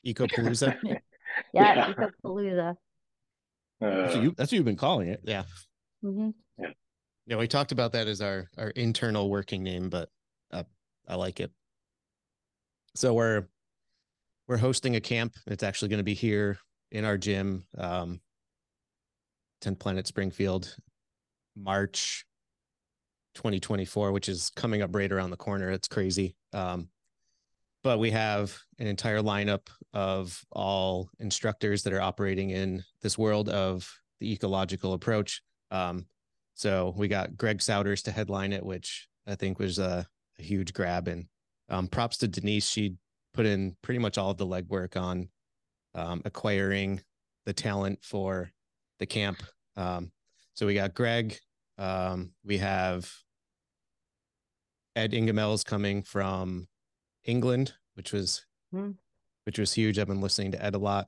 [0.05, 0.77] Ecopalooza?
[1.53, 1.93] Yeah, Yeah.
[1.93, 2.75] Ecopalooza.
[3.79, 5.21] That's what, Uh, you, that's what you've been calling it.
[5.23, 5.43] Yeah.
[6.03, 6.33] Mhm.
[7.27, 10.09] Yeah, we talked about that as our our internal working name, but
[10.51, 10.63] uh,
[11.07, 11.51] I like it.
[12.95, 13.47] So we're
[14.47, 15.33] we're hosting a camp.
[15.47, 16.59] It's actually going to be here
[16.91, 18.21] in our gym, um,
[19.61, 20.75] 10th Planet Springfield,
[21.55, 22.25] March
[23.33, 25.71] 2024, which is coming up right around the corner.
[25.71, 26.36] It's crazy.
[26.53, 26.89] Um,
[27.86, 33.47] but we have an entire lineup of all instructors that are operating in this world
[33.47, 33.88] of
[34.19, 35.43] the ecological approach.
[35.69, 36.07] Um,
[36.55, 40.07] so we got Greg Souders to headline it, which I think was a,
[40.39, 41.07] a huge grab.
[41.07, 41.27] And
[41.69, 42.67] um, props to Denise.
[42.67, 42.95] She
[43.36, 45.29] put in pretty much all of the legwork on
[45.93, 47.03] um, acquiring
[47.45, 48.49] the talent for
[48.97, 49.43] the camp.
[49.77, 50.11] Um,
[50.55, 51.38] so we got Greg.
[51.77, 53.13] Um, we have
[54.95, 56.67] Ed Ingemels coming from
[57.26, 58.91] England, which was Hmm.
[59.45, 59.99] which was huge.
[59.99, 61.07] I've been listening to Ed a lot.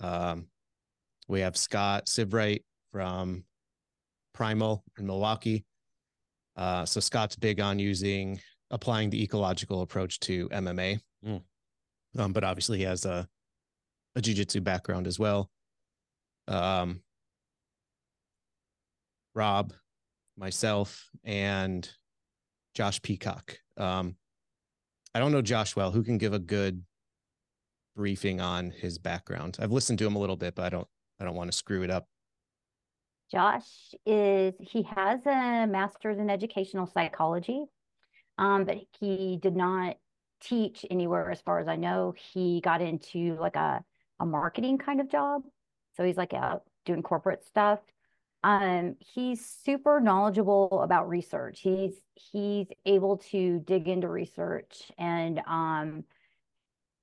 [0.00, 0.48] Um,
[1.28, 3.44] we have Scott Sivright from
[4.34, 5.64] Primal in Milwaukee.
[6.56, 8.40] Uh, so Scott's big on using
[8.70, 11.00] applying the ecological approach to MMA.
[11.24, 11.42] Mm.
[12.18, 13.28] Um, but obviously he has a
[14.16, 15.50] a jujitsu background as well.
[16.48, 17.02] Um,
[19.34, 19.72] Rob,
[20.36, 21.88] myself, and
[22.74, 23.58] Josh Peacock.
[23.76, 24.16] Um,
[25.14, 25.90] I don't know Josh well.
[25.90, 26.84] Who can give a good
[27.96, 29.56] briefing on his background?
[29.60, 30.88] I've listened to him a little bit, but I don't.
[31.20, 32.08] I don't want to screw it up.
[33.30, 37.66] Josh is, he has a master's in educational psychology,
[38.38, 39.96] um, but he did not
[40.40, 42.14] teach anywhere as far as I know.
[42.32, 43.84] He got into like a,
[44.18, 45.42] a marketing kind of job.
[45.96, 47.80] So he's like out doing corporate stuff.
[48.42, 51.60] Um, he's super knowledgeable about research.
[51.60, 56.04] He's he's able to dig into research and um,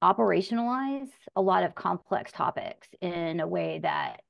[0.03, 4.21] operationalize a lot of complex topics in a way that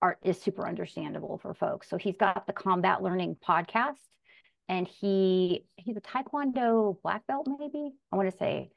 [0.00, 1.88] are is super understandable for folks.
[1.88, 3.98] So he's got the Combat Learning podcast,
[4.68, 8.70] and he he's a Taekwondo black belt, maybe I want to say.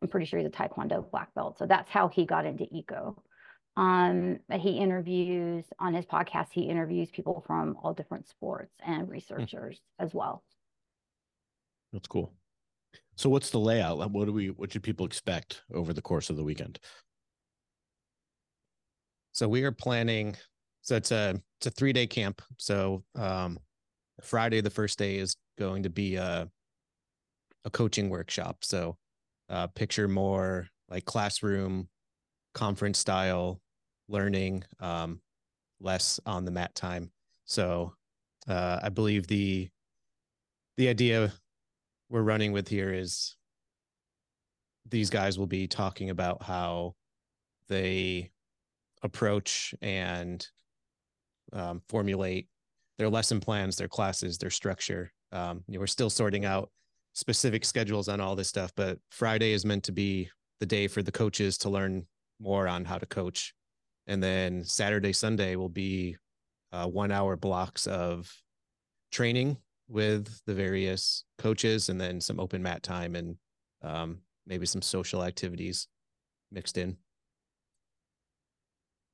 [0.00, 1.58] I'm pretty sure he's a Taekwondo black belt.
[1.58, 3.22] So that's how he got into eco.
[3.76, 6.48] Um, he interviews on his podcast.
[6.52, 10.44] He interviews people from all different sports and researchers as well.
[11.92, 12.32] That's cool.
[13.16, 13.98] So what's the layout?
[13.98, 14.50] Like, What do we?
[14.50, 16.78] What should people expect over the course of the weekend?
[19.32, 20.36] So we are planning.
[20.82, 22.42] So it's a it's a three day camp.
[22.58, 23.58] So um,
[24.20, 26.48] Friday the first day is going to be a
[27.64, 28.58] a coaching workshop.
[28.62, 28.96] So
[29.48, 31.88] uh, picture more like classroom,
[32.54, 33.60] conference style
[34.08, 35.20] learning, um,
[35.80, 37.10] less on the mat time.
[37.44, 37.94] So
[38.48, 39.68] uh, I believe the
[40.76, 41.32] the idea
[42.10, 43.36] we're running with here is
[44.90, 46.94] these guys will be talking about how
[47.68, 48.30] they
[49.02, 50.46] approach and
[51.52, 52.48] um, formulate
[52.98, 55.12] their lesson plans, their classes, their structure.
[55.32, 56.70] Um, you know, we're still sorting out
[57.12, 60.28] specific schedules on all this stuff, but Friday is meant to be
[60.60, 62.06] the day for the coaches to learn
[62.40, 63.54] more on how to coach.
[64.06, 66.16] And then Saturday, Sunday will be
[66.72, 68.32] uh, one hour blocks of
[69.10, 69.56] training
[69.88, 73.36] with the various coaches and then some open mat time and
[73.82, 75.88] um, maybe some social activities
[76.50, 76.96] mixed in.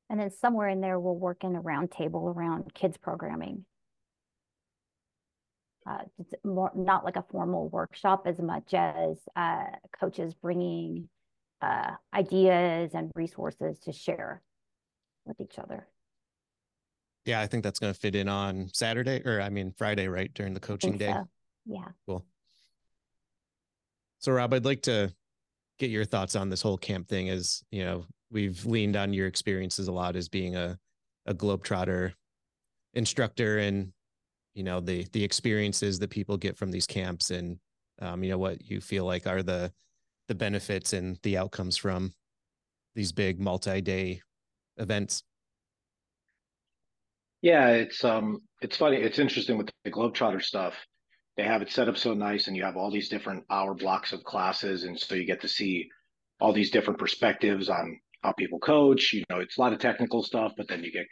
[0.08, 3.64] And then somewhere in there, we'll work in a round table around kids programming.
[5.88, 9.64] Uh, it's more not like a formal workshop as much as uh,
[9.98, 11.08] coaches bringing
[11.62, 14.42] uh, ideas and resources to share
[15.30, 15.86] with each other.
[17.24, 20.32] Yeah, I think that's going to fit in on Saturday or I mean Friday, right
[20.34, 21.12] during the coaching day.
[21.12, 21.28] so.
[21.66, 21.88] Yeah.
[22.06, 22.24] Cool.
[24.18, 25.12] So Rob, I'd like to
[25.78, 29.26] get your thoughts on this whole camp thing as, you know, we've leaned on your
[29.26, 30.78] experiences a lot as being a
[31.26, 32.12] a globetrotter
[32.94, 33.92] instructor and
[34.54, 37.58] you know the the experiences that people get from these camps and
[38.00, 39.72] um, you know what you feel like are the
[40.28, 42.12] the benefits and the outcomes from
[42.94, 44.20] these big multi-day
[44.80, 45.22] events.
[47.42, 50.74] Yeah, it's um it's funny, it's interesting with the Globetrotter stuff.
[51.36, 54.12] They have it set up so nice and you have all these different hour blocks
[54.12, 55.88] of classes and so you get to see
[56.40, 59.12] all these different perspectives on how people coach.
[59.12, 61.06] You know, it's a lot of technical stuff, but then you get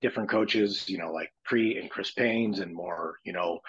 [0.00, 3.60] different coaches, you know, like Priit and Chris Paynes and more, you know,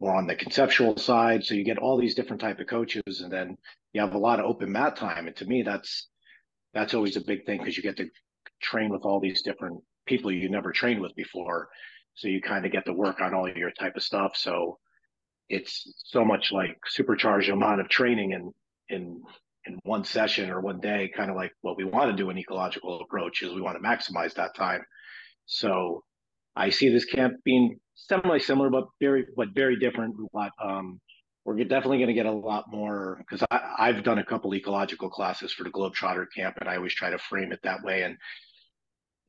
[0.00, 1.44] more on the conceptual side.
[1.44, 3.56] So you get all these different type of coaches and then
[3.92, 5.26] you have a lot of open mat time.
[5.26, 6.08] And to me, that's
[6.72, 8.08] that's always a big thing because you get to
[8.64, 11.68] train with all these different people you never trained with before.
[12.14, 14.36] So you kind of get to work on all your type of stuff.
[14.36, 14.78] So
[15.48, 18.52] it's so much like supercharged amount of training in
[18.88, 19.22] in
[19.66, 22.38] in one session or one day, kind of like what we want to do in
[22.38, 24.82] ecological approach is we want to maximize that time.
[25.46, 26.04] So
[26.56, 30.14] I see this camp being semi similar, but very but very different.
[30.32, 31.00] But um,
[31.44, 35.52] we're definitely going to get a lot more because I've done a couple ecological classes
[35.52, 38.02] for the Globetrotter camp, and I always try to frame it that way.
[38.02, 38.16] And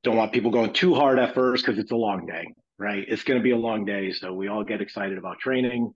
[0.06, 2.46] don't want people going too hard at first because it's a long day,
[2.78, 3.04] right?
[3.08, 5.92] It's going to be a long day, so we all get excited about training.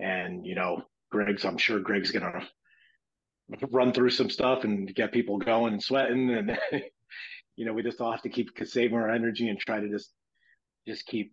[0.00, 5.12] And you know, Greg's, I'm sure Greg's going to run through some stuff and get
[5.12, 6.58] people going and sweating, and
[7.56, 10.10] you know, we just all have to keep saving our energy and try to just
[10.88, 11.32] just keep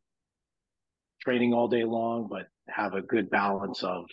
[1.21, 4.05] training all day long, but have a good balance of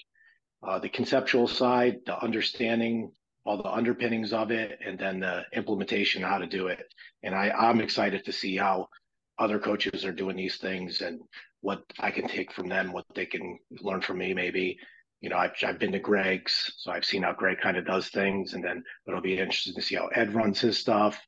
[0.63, 3.11] uh, the conceptual side, the understanding
[3.47, 6.83] all the underpinnings of it, and then the implementation, how to do it.
[7.23, 8.89] And I, I'm excited to see how
[9.39, 11.21] other coaches are doing these things and
[11.61, 14.79] what I can take from them, what they can learn from me, maybe.
[15.21, 18.09] You know, I've, I've been to Greg's, so I've seen how Greg kind of does
[18.09, 21.19] things, and then it'll be interesting to see how Ed runs his stuff.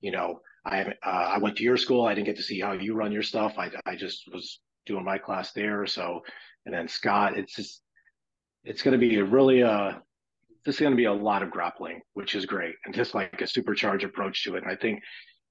[0.00, 2.06] You know, I uh, I went to your school.
[2.06, 3.54] I didn't get to see how you run your stuff.
[3.58, 5.86] I I just was doing my class there.
[5.86, 6.22] So,
[6.64, 7.82] and then Scott, it's just
[8.64, 9.92] it's going to be a really uh
[10.64, 13.40] this is going to be a lot of grappling, which is great, and just like
[13.40, 14.62] a supercharged approach to it.
[14.62, 15.02] And I think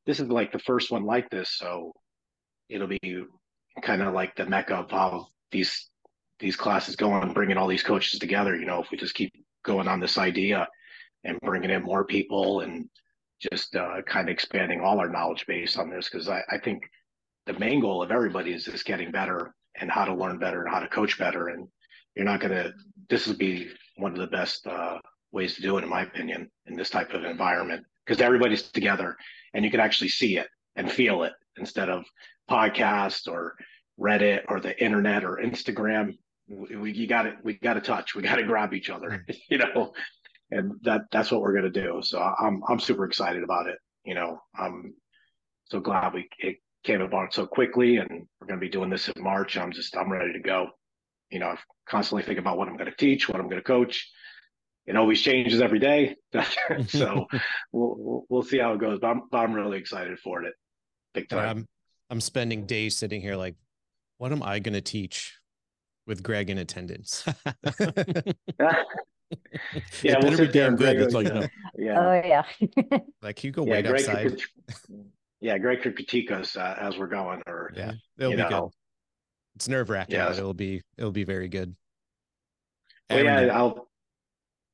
[0.06, 1.94] this is like the first one like this, so
[2.70, 3.26] it'll be
[3.82, 5.90] kind of like the mecca of how these
[6.40, 8.56] these classes go on, bringing all these coaches together.
[8.56, 9.32] You know, if we just keep
[9.64, 10.68] going on this idea
[11.24, 12.90] and bringing in more people and
[13.40, 16.84] just uh, kind of expanding all our knowledge base on this, because I, I think
[17.46, 20.74] the main goal of everybody is just getting better and how to learn better and
[20.74, 21.48] how to coach better.
[21.48, 21.68] And
[22.16, 22.74] you're not going to,
[23.10, 25.00] this will be one of the best uh,
[25.32, 29.16] ways to do it, in my opinion, in this type of environment, because everybody's together
[29.54, 32.04] and you can actually see it and feel it instead of
[32.50, 33.56] podcast or
[34.00, 36.18] Reddit or the internet or Instagram.
[36.48, 37.36] We, we you got it.
[37.44, 38.16] We got to touch.
[38.16, 39.26] We got to grab each other.
[39.50, 39.94] You know,
[40.52, 42.00] and that that's what we're gonna do.
[42.02, 43.78] So I'm I'm super excited about it.
[44.06, 44.94] You know, I'm
[45.66, 49.24] so glad we it came about so quickly, and we're gonna be doing this in
[49.24, 49.58] March.
[49.58, 50.68] I'm just I'm ready to go.
[51.34, 51.58] You know, I
[51.88, 54.10] constantly think about what I'm gonna teach, what I'm gonna coach.
[54.86, 56.16] It always changes every day,
[56.88, 57.26] so
[57.72, 59.00] we'll, we'll, we'll see how it goes.
[59.00, 60.54] But I'm but I'm really excited for it,
[61.14, 61.50] big time.
[61.50, 61.68] I'm
[62.10, 63.56] I'm spending days sitting here like,
[64.20, 65.40] what am I gonna teach
[66.06, 67.26] with Greg in attendance?
[68.60, 68.84] yeah,
[70.04, 71.00] we'll better be damn good.
[71.00, 71.48] That's all you know.
[71.76, 72.00] Yeah.
[72.00, 72.44] Oh yeah.
[73.24, 74.28] like you go yeah, wait Greg outside.
[74.28, 74.44] Could,
[75.42, 78.72] yeah, Greg could critique us uh, as we're going, or yeah, it'll be know.
[79.56, 81.76] It's nerve wracking, yeah, but it'll be it'll be very good.
[83.10, 83.88] Well, yeah, I'll.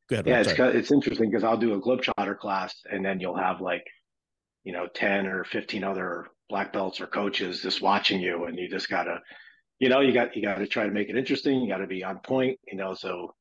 [0.08, 0.26] Good.
[0.26, 3.86] Yeah, it's it's interesting because I'll do a globetrotter class, and then you'll have like,
[4.64, 8.68] you know, ten or fifteen other black belts or coaches just watching you, and you
[8.70, 9.20] just gotta,
[9.78, 11.62] you know, you got you got to try to make it interesting.
[11.62, 12.96] You got to be on point, you know.
[12.96, 13.36] So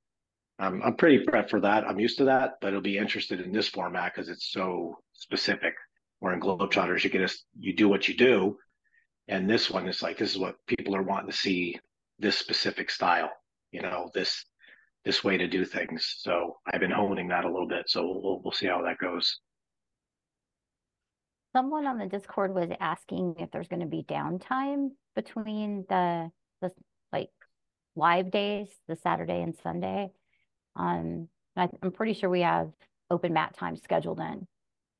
[0.59, 1.85] I'm I'm pretty prepped for that.
[1.87, 5.75] I'm used to that, but it'll be interested in this format because it's so specific.
[6.21, 8.59] Where in Globetrotters, you get a, you do what you do,
[9.29, 11.79] and this one is like this is what people are wanting to see.
[12.19, 13.31] This specific style,
[13.71, 14.45] you know, this
[15.05, 16.17] this way to do things.
[16.19, 17.89] So I've been honing that a little bit.
[17.89, 19.39] So we'll we'll see how that goes.
[21.55, 26.71] Someone on the Discord was asking if there's going to be downtime between the the
[27.13, 27.31] like
[27.95, 30.11] live days, the Saturday and Sunday.
[30.77, 32.71] Um, I, I'm pretty sure we have
[33.11, 34.47] open mat time scheduled in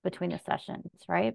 [0.05, 1.35] between the sessions, right?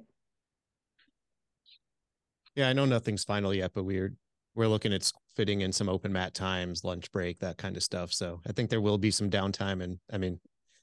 [2.55, 4.13] Yeah, I know nothing's final yet, but we're
[4.55, 8.13] we're looking at fitting in some open mat times, lunch break, that kind of stuff.
[8.13, 9.81] So I think there will be some downtime.
[9.81, 10.39] And I mean,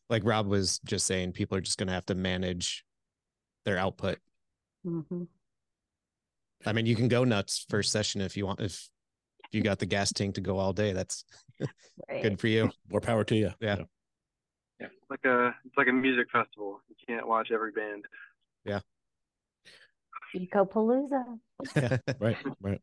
[0.09, 2.85] like Rob was just saying, people are just going to have to manage
[3.65, 4.19] their output.
[4.85, 5.23] Mm-hmm.
[6.67, 8.61] I mean, you can go nuts first session if you want.
[8.61, 8.89] If
[9.53, 11.25] you got the gas tank to go all day, that's
[12.09, 12.23] right.
[12.23, 12.71] good for you.
[12.91, 13.53] More power to you.
[13.61, 13.77] Yeah.
[14.81, 14.87] Yeah.
[14.87, 16.81] It's like a it's like a music festival.
[16.89, 18.05] You can't watch every band.
[18.65, 18.81] Yeah.
[20.37, 21.39] Ecopalooza.
[21.77, 22.81] yeah, right, right.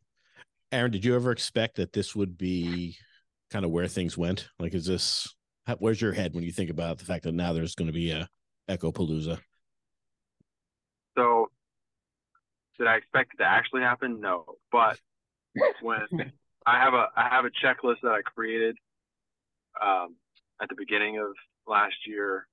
[0.72, 2.98] Aaron, did you ever expect that this would be
[3.52, 4.50] kind of where things went?
[4.60, 5.34] Like, is this
[5.80, 8.12] where's your head when you think about the fact that now there's going to be
[8.12, 8.28] a
[8.70, 9.40] Ecopalooza?
[11.18, 11.50] So,
[12.78, 14.20] did I expect it to actually happen?
[14.20, 15.00] No, but
[15.82, 16.34] when
[16.66, 18.78] I have a I have a checklist that I created
[19.82, 20.16] um,
[20.62, 21.34] at the beginning of
[21.66, 22.48] last year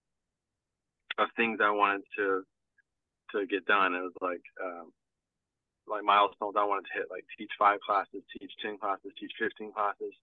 [1.18, 2.44] of things I wanted to
[3.40, 3.94] to get done.
[3.94, 4.92] It was like um,
[5.86, 9.72] like milestones I wanted to hit, like teach five classes, teach ten classes, teach fifteen
[9.72, 10.14] classes,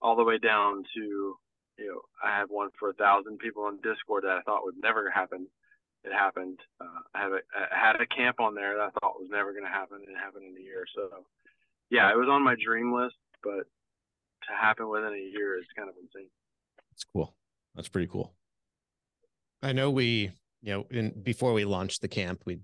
[0.00, 1.36] all the way down to
[1.78, 4.80] you know I have one for a thousand people on Discord that I thought would
[4.82, 5.46] never happen.
[6.04, 6.58] It happened.
[6.80, 9.52] Uh, I have a, I had a camp on there that I thought was never
[9.52, 10.84] going to happen, and it happened in a year.
[10.94, 11.24] So
[11.90, 13.68] yeah, it was on my dream list, but
[14.48, 16.28] to happen within a year is kind of insane.
[16.90, 17.34] That's cool.
[17.74, 18.32] That's pretty cool.
[19.62, 20.32] I know we,
[20.62, 22.58] you know, in, before we launched the camp, we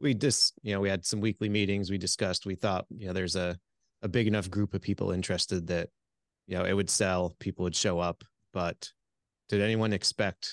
[0.00, 3.12] we just you know we had some weekly meetings we discussed we thought you know
[3.12, 3.58] there's a
[4.02, 5.88] a big enough group of people interested that
[6.46, 8.90] you know it would sell people would show up but
[9.48, 10.52] did anyone expect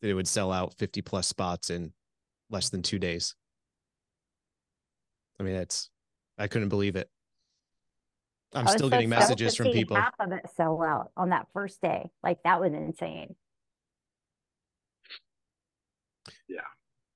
[0.00, 1.92] that it would sell out 50 plus spots in
[2.50, 3.34] less than two days
[5.40, 5.90] i mean it's
[6.38, 7.10] i couldn't believe it
[8.54, 12.10] i'm still getting messages from people Half of it sell out on that first day.
[12.22, 13.34] Like that was insane.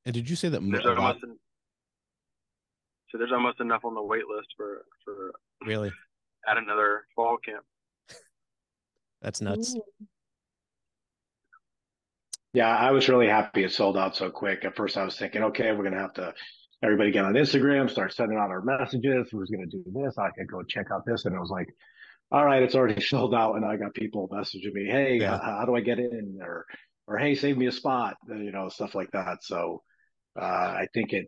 [0.07, 1.39] And did you say that mo- There's a lot- almost en-
[3.11, 5.33] so there's almost enough on the wait list for for
[5.67, 5.93] really
[6.49, 7.65] at another fall camp.
[9.21, 9.77] that's nuts
[12.55, 14.65] Yeah, I was really happy it sold out so quick.
[14.65, 16.33] At first, I was thinking, okay, we're gonna have to
[16.83, 19.29] everybody get on Instagram, start sending out our messages.
[19.31, 20.17] Who's gonna do this?
[20.19, 21.69] I could go check out this, and it was like,
[22.33, 25.39] all right, it's already sold out, and I got people messaging me, hey, Yeah.
[25.39, 26.39] how, how do I get in?
[26.43, 26.65] Or
[27.11, 29.43] or hey, save me a spot, you know, stuff like that.
[29.43, 29.83] So
[30.41, 31.27] uh, I think it,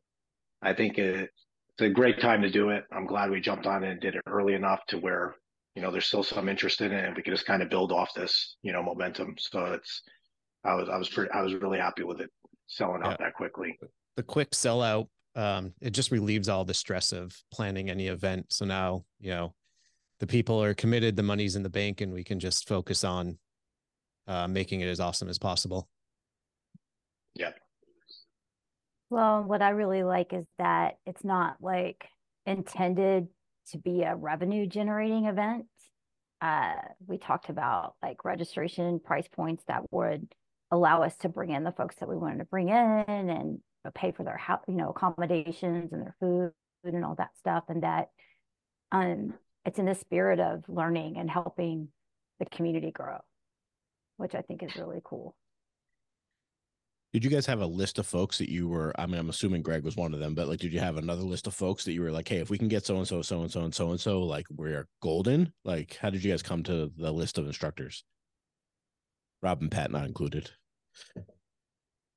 [0.62, 1.28] I think it,
[1.70, 2.84] it's a great time to do it.
[2.92, 5.34] I'm glad we jumped on it and did it early enough to where
[5.74, 7.90] you know there's still some interest in it, and we can just kind of build
[7.90, 9.34] off this, you know, momentum.
[9.38, 10.02] So it's
[10.64, 12.30] I was I was pretty I was really happy with it
[12.68, 13.76] selling out that quickly.
[14.16, 18.64] the quick sellout um it just relieves all the stress of planning any event so
[18.64, 19.54] now you know
[20.20, 23.38] the people are committed the money's in the bank and we can just focus on
[24.26, 25.88] uh making it as awesome as possible
[27.34, 27.52] Yeah.
[29.10, 32.06] Well, what I really like is that it's not like
[32.46, 33.28] intended
[33.70, 35.66] to be a revenue generating event.
[36.40, 36.74] Uh,
[37.06, 40.32] we talked about like registration price points that would
[40.70, 42.74] allow us to bring in the folks that we wanted to bring in
[43.30, 43.60] and
[43.94, 46.52] pay for their house, you know, accommodations and their food
[46.84, 47.64] and all that stuff.
[47.68, 48.08] And that
[48.90, 51.88] um, it's in the spirit of learning and helping
[52.40, 53.18] the community grow,
[54.22, 55.34] which I think is really cool.
[57.12, 58.92] Did you guys have a list of folks that you were?
[58.96, 61.22] I mean, I'm assuming Greg was one of them, but like, did you have another
[61.22, 63.20] list of folks that you were like, hey, if we can get so and so,
[63.20, 65.52] so and so, and so and so, like, we're golden?
[65.64, 68.04] Like, how did you guys come to the list of instructors?
[69.42, 70.52] Rob and Pat not included.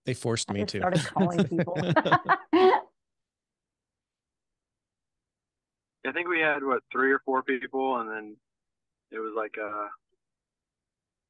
[0.05, 1.75] they forced I me to started calling people.
[6.07, 8.37] I think we had what three or four people, and then
[9.09, 9.89] it was like a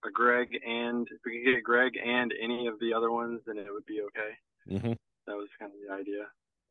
[0.06, 3.58] a Greg and if we could get Greg and any of the other ones, then
[3.58, 4.76] it would be okay.
[4.76, 4.94] Mm-hmm.
[5.28, 6.24] That was kind of the idea.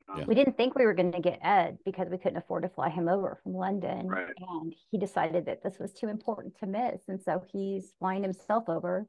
[0.09, 0.25] Um, Yeah.
[0.27, 2.91] we didn't think we were going to get Ed because we couldn't afford to fly
[2.91, 4.07] him over from London.
[4.07, 4.27] Right.
[4.37, 7.01] And he decided that this was too important to miss.
[7.09, 9.07] And so he's flying himself over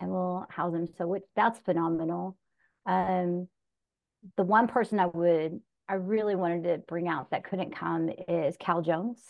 [0.00, 0.88] and we'll house him.
[0.98, 2.36] So which, that's phenomenal.
[2.86, 3.48] Um,
[4.36, 8.56] the one person I would, I really wanted to bring out that couldn't come is
[8.58, 9.20] Cal Jones,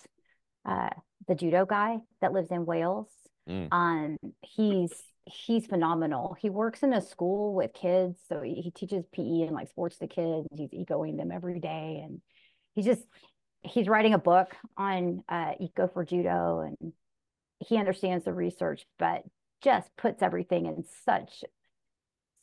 [0.64, 0.90] uh,
[1.28, 3.08] the judo guy that lives in Wales.
[3.48, 3.68] Mm.
[3.72, 4.92] Um, he's
[5.24, 6.36] he's phenomenal.
[6.40, 9.98] He works in a school with kids, so he, he teaches PE and like sports
[9.98, 10.46] to kids.
[10.54, 12.20] He's ecoing them every day, and
[12.74, 13.02] he's just
[13.62, 16.92] he's writing a book on uh, eco for judo, and
[17.58, 19.22] he understands the research, but
[19.62, 21.44] just puts everything in such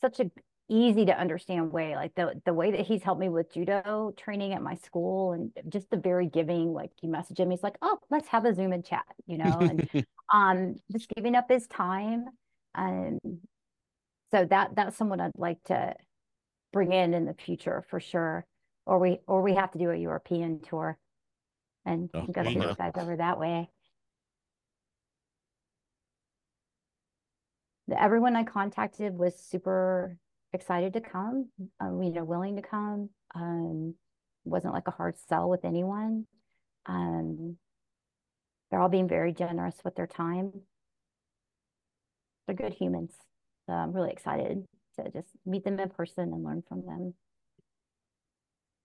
[0.00, 0.30] such a
[0.70, 1.96] easy to understand way.
[1.96, 5.50] Like the the way that he's helped me with judo training at my school, and
[5.68, 6.72] just the very giving.
[6.72, 9.58] Like you message him, he's like, "Oh, let's have a Zoom and chat," you know,
[9.60, 9.88] and
[10.32, 12.26] um, just giving up his time.
[12.74, 13.18] Um,
[14.32, 15.94] so that that's someone I'd like to
[16.72, 18.46] bring in in the future for sure.
[18.86, 20.98] Or we or we have to do a European tour,
[21.84, 23.70] and Oh, go those guys over that way.
[27.96, 30.16] Everyone I contacted was super
[30.52, 31.48] excited to come,
[31.80, 33.10] um, you know, willing to come.
[33.34, 33.94] Um,
[34.44, 36.26] wasn't like a hard sell with anyone.
[36.86, 37.56] Um,
[38.70, 40.52] they're all being very generous with their time.
[42.46, 43.12] They're good humans.
[43.66, 44.64] So I'm really excited
[44.96, 47.14] to just meet them in person and learn from them.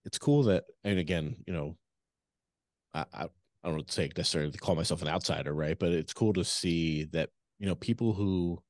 [0.05, 1.75] it's cool that and again you know
[2.93, 3.23] I, I
[3.63, 7.29] i don't say necessarily call myself an outsider right but it's cool to see that
[7.59, 8.61] you know people who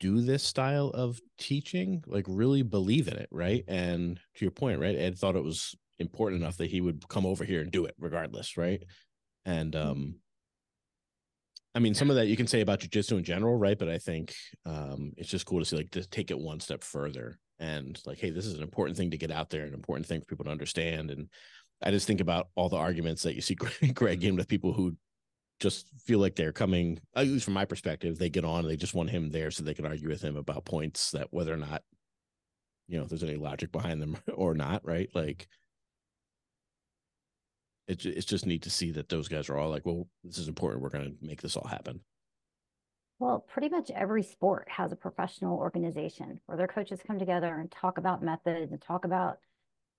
[0.00, 4.78] do this style of teaching like really believe in it right and to your point
[4.80, 7.84] right ed thought it was important enough that he would come over here and do
[7.84, 8.82] it regardless right
[9.44, 10.14] and um
[11.74, 13.78] I mean, some of that you can say about jujitsu in general, right?
[13.78, 14.34] But I think
[14.66, 18.18] um, it's just cool to see, like, to take it one step further and, like,
[18.18, 20.44] hey, this is an important thing to get out there, an important thing for people
[20.44, 21.10] to understand.
[21.10, 21.28] And
[21.82, 24.74] I just think about all the arguments that you see Greg, Greg in with people
[24.74, 24.96] who
[25.60, 28.76] just feel like they're coming, at least from my perspective, they get on and they
[28.76, 31.58] just want him there so they can argue with him about points that whether or
[31.58, 31.82] not,
[32.86, 35.08] you know, if there's any logic behind them or not, right?
[35.14, 35.48] Like,
[37.92, 40.48] it's it's just neat to see that those guys are all like, well, this is
[40.48, 40.82] important.
[40.82, 42.00] We're going to make this all happen.
[43.18, 47.70] Well, pretty much every sport has a professional organization where their coaches come together and
[47.70, 49.38] talk about methods and talk about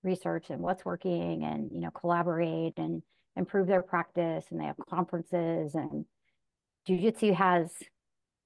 [0.02, 3.02] research and what's working and you know collaborate and
[3.36, 6.04] improve their practice and they have conferences and
[6.86, 7.72] jiu-jitsu has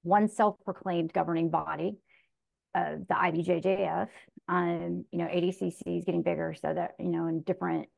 [0.03, 1.97] one self-proclaimed governing body
[2.73, 4.07] uh, the IBJJF
[4.47, 7.89] um you know ADCC is getting bigger so that you know in different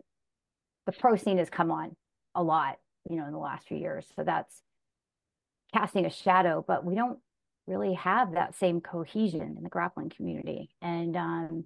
[0.85, 1.95] the pro scene has come on
[2.35, 2.77] a lot
[3.09, 4.61] you know in the last few years so that's
[5.73, 7.19] casting a shadow, but we don't
[7.67, 10.69] really have that same cohesion in the grappling community.
[10.81, 11.65] And, um,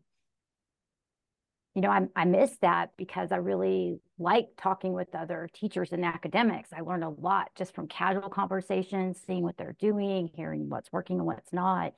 [1.74, 6.06] you know, I, I miss that because I really like talking with other teachers and
[6.06, 6.70] academics.
[6.72, 11.18] I learned a lot just from casual conversations, seeing what they're doing, hearing what's working
[11.18, 11.94] and what's not,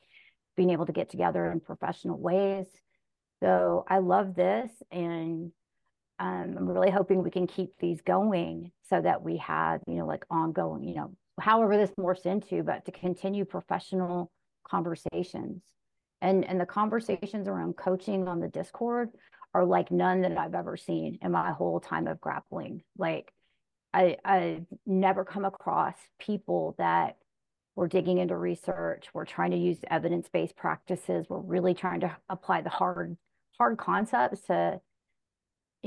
[0.55, 2.65] being able to get together in professional ways.
[3.43, 4.71] So I love this.
[4.91, 5.51] And
[6.19, 10.05] um, I'm really hoping we can keep these going so that we have, you know,
[10.05, 14.31] like ongoing, you know, however this morphs into, but to continue professional
[14.67, 15.61] conversations.
[16.21, 19.09] And, and the conversations around coaching on the Discord
[19.53, 22.81] are like none that I've ever seen in my whole time of grappling.
[22.97, 23.31] Like
[23.93, 27.17] I, I've never come across people that
[27.75, 32.61] were digging into research, we're trying to use evidence-based practices, we're really trying to apply
[32.61, 33.15] the hard,
[33.59, 34.81] hard concepts to,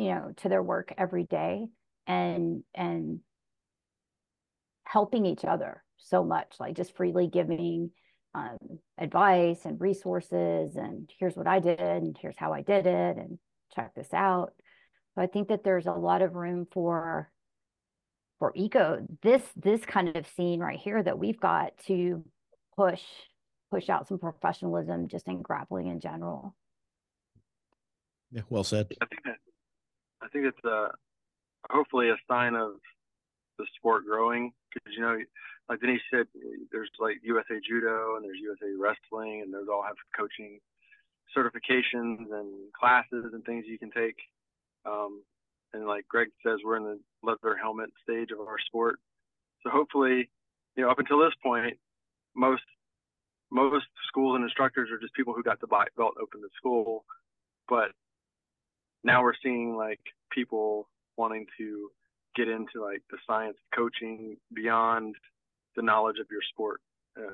[0.01, 1.67] you know, to their work every day
[2.07, 3.21] and and
[4.85, 7.91] helping each other so much, like just freely giving
[8.35, 8.57] um,
[8.97, 13.39] advice and resources and here's what I did and here's how I did it and
[13.75, 14.53] check this out.
[15.15, 17.31] So I think that there's a lot of room for
[18.39, 22.25] for eco this this kind of scene right here that we've got to
[22.75, 23.03] push
[23.71, 26.57] push out some professionalism just in grappling in general.
[28.33, 28.89] Yeah, well said.
[30.31, 30.89] I think it's uh,
[31.69, 32.75] hopefully a sign of
[33.59, 35.19] the sport growing because you know,
[35.69, 36.27] like Denise said,
[36.71, 40.61] there's like USA Judo and there's USA Wrestling, and those all have coaching
[41.37, 44.17] certifications and classes and things you can take.
[44.85, 45.23] Um,
[45.73, 48.97] and like Greg says, we're in the leather helmet stage of our sport.
[49.63, 50.31] So hopefully,
[50.77, 51.77] you know, up until this point,
[52.35, 52.63] most
[53.53, 57.05] most schools and instructors are just people who got the belt open the school.
[57.69, 57.91] But
[59.03, 60.01] now we're seeing like
[60.31, 61.91] people wanting to
[62.37, 65.15] get into like the science of coaching beyond
[65.77, 66.81] the knowledge of your sport,
[67.19, 67.33] uh, uh,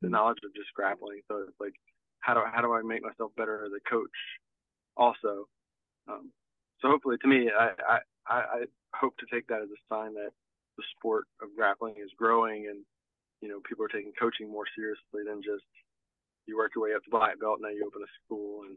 [0.00, 0.10] the mm-hmm.
[0.10, 1.20] knowledge of just grappling.
[1.28, 1.74] So it's like,
[2.20, 4.18] how do how do I make myself better as a coach?
[4.96, 5.46] Also,
[6.08, 6.30] um,
[6.80, 8.64] so hopefully, to me, I, I I
[8.94, 10.30] hope to take that as a sign that
[10.76, 12.84] the sport of grappling is growing, and
[13.40, 15.64] you know, people are taking coaching more seriously than just
[16.46, 18.76] you work your way up to black belt, now you open a school, and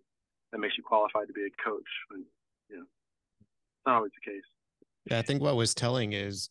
[0.52, 1.92] that makes you qualified to be a coach.
[2.12, 2.24] And
[2.70, 2.88] you know,
[3.88, 4.44] not always the case.
[5.10, 6.50] Yeah, I think what was telling is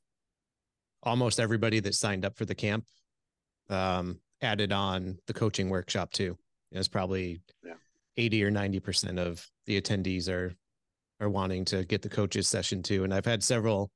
[1.02, 2.84] almost everybody that signed up for the camp
[3.70, 6.36] um, added on the coaching workshop too.
[6.72, 7.74] It's probably yeah.
[8.16, 10.54] 80 or 90% of the attendees are
[11.18, 13.04] are wanting to get the coaches session too.
[13.04, 13.90] And I've had several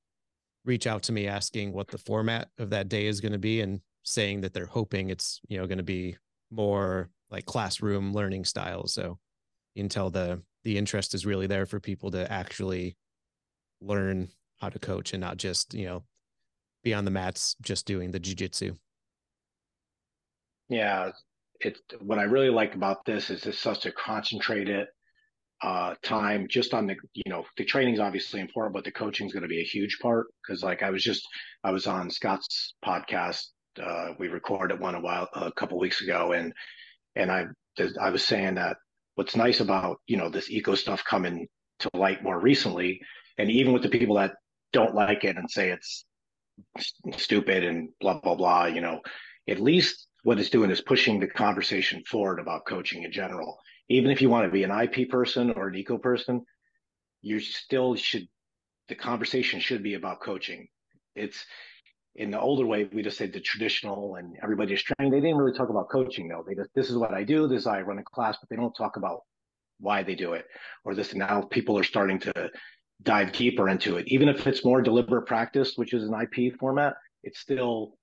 [0.65, 3.61] reach out to me asking what the format of that day is going to be
[3.61, 6.17] and saying that they're hoping it's, you know, going to be
[6.51, 8.87] more like classroom learning style.
[8.87, 9.19] So
[9.75, 12.97] you can tell the the interest is really there for people to actually
[13.81, 14.29] learn
[14.61, 16.03] how to coach and not just you know
[16.83, 18.77] be on the mats just doing the jujitsu.
[20.69, 21.11] Yeah,
[21.61, 24.87] it's what I really like about this is it's such a concentrated
[25.63, 29.27] uh, time just on the you know the training is obviously important, but the coaching
[29.27, 31.27] is going to be a huge part because like I was just
[31.63, 33.43] I was on Scott's podcast.
[33.81, 36.53] Uh, we recorded one a while a couple weeks ago, and
[37.15, 37.47] and I
[38.01, 38.79] I was saying that
[39.17, 41.47] what's nice about you know this eco stuff coming
[41.81, 43.01] to light more recently,
[43.39, 44.35] and even with the people that
[44.73, 46.05] don't like it and say it's
[47.17, 49.01] stupid and blah blah blah you know
[49.49, 53.59] at least what it's doing is pushing the conversation forward about coaching in general.
[53.89, 56.45] Even if you want to be an ip person or an eco person
[57.23, 58.27] you still should
[58.89, 60.67] the conversation should be about coaching.
[61.15, 61.45] It's
[62.17, 65.57] in the older way we just said the traditional and everybody's trained they didn't really
[65.57, 66.45] talk about coaching though.
[66.47, 68.75] They just this is what i do this i run a class but they don't
[68.75, 69.21] talk about
[69.79, 70.45] why they do it
[70.85, 72.51] or this now people are starting to
[73.03, 74.09] dive deeper into it.
[74.09, 77.97] Even if it's more deliberate practice, which is an IP format, it's still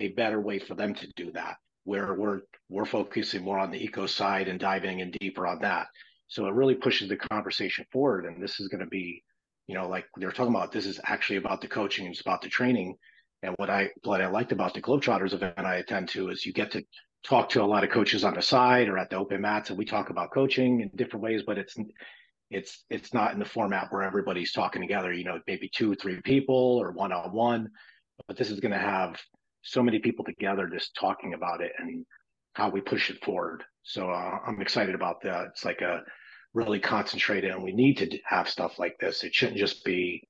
[0.00, 1.56] a better way for them to do that.
[1.84, 5.86] Where we're we're focusing more on the eco side and diving in deeper on that.
[6.28, 8.24] So it really pushes the conversation forward.
[8.24, 9.22] And this is going to be,
[9.66, 10.72] you know, like they're talking about.
[10.72, 12.06] This is actually about the coaching.
[12.06, 12.96] It's about the training.
[13.42, 16.52] And what I what I liked about the Globetrotters event I attend to is you
[16.54, 16.82] get to
[17.22, 19.78] talk to a lot of coaches on the side or at the open mats, and
[19.78, 21.42] we talk about coaching in different ways.
[21.46, 21.76] But it's
[22.50, 25.94] it's it's not in the format where everybody's talking together you know maybe two or
[25.94, 27.70] three people or one on one
[28.26, 29.20] but this is going to have
[29.62, 32.04] so many people together just talking about it and
[32.52, 33.64] how we push it forward.
[33.82, 35.46] So uh, I'm excited about that.
[35.46, 36.02] It's like a
[36.52, 39.24] really concentrated, and we need to have stuff like this.
[39.24, 40.22] It shouldn't just be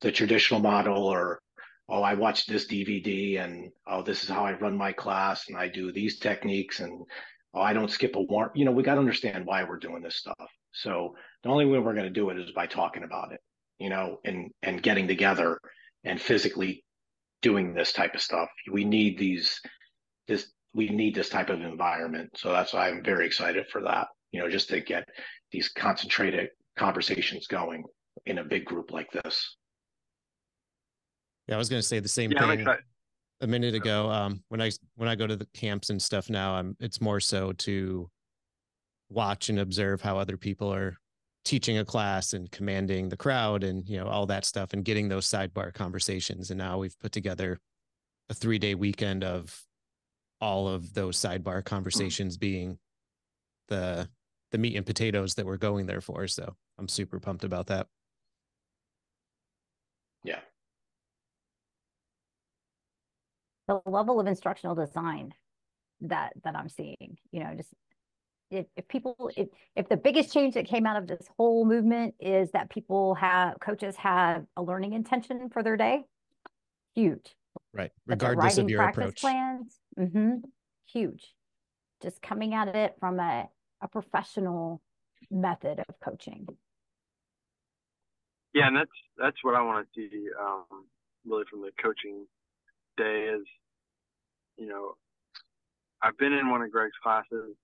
[0.00, 1.40] the traditional model or
[1.88, 5.56] oh i watched this dvd and oh this is how i run my class and
[5.56, 7.04] i do these techniques and
[7.54, 10.00] oh i don't skip a warm you know we got to understand why we're doing
[10.00, 10.36] this stuff
[10.82, 13.40] so the only way we're going to do it is by talking about it
[13.78, 15.58] you know and and getting together
[16.04, 16.84] and physically
[17.42, 18.48] doing this type of stuff.
[18.70, 19.60] We need these
[20.26, 22.30] this we need this type of environment.
[22.36, 25.04] So that's why i'm very excited for that you know just to get
[25.52, 27.84] these concentrated conversations going
[28.26, 29.56] in a big group like this.
[31.46, 32.66] Yeah, I was going to say the same yeah, thing
[33.40, 34.10] a minute ago.
[34.10, 37.20] Um, when I when I go to the camps and stuff now, I'm it's more
[37.20, 38.10] so to
[39.10, 40.96] watch and observe how other people are
[41.44, 45.08] teaching a class and commanding the crowd and you know all that stuff and getting
[45.08, 46.50] those sidebar conversations.
[46.50, 47.58] And now we've put together
[48.28, 49.64] a three day weekend of
[50.40, 52.40] all of those sidebar conversations mm.
[52.40, 52.78] being
[53.68, 54.08] the
[54.50, 56.26] the meat and potatoes that we're going there for.
[56.26, 57.86] So I'm super pumped about that.
[60.24, 60.40] Yeah,
[63.68, 65.32] the level of instructional design
[66.00, 67.18] that that I'm seeing.
[67.30, 67.72] You know, just
[68.50, 72.14] if, if people if if the biggest change that came out of this whole movement
[72.20, 76.04] is that people have coaches have a learning intention for their day,
[76.94, 77.34] huge.
[77.72, 77.90] Right.
[78.06, 79.20] Regardless of your approach.
[79.20, 80.36] Plans, mm-hmm,
[80.86, 81.34] huge.
[82.02, 83.48] Just coming at it from a,
[83.82, 84.80] a professional
[85.30, 86.46] method of coaching.
[88.54, 90.86] Yeah, and that's that's what I want to see um,
[91.26, 92.26] really from the coaching
[92.96, 93.46] day is,
[94.56, 94.94] you know,
[96.02, 97.56] I've been in one of Greg's classes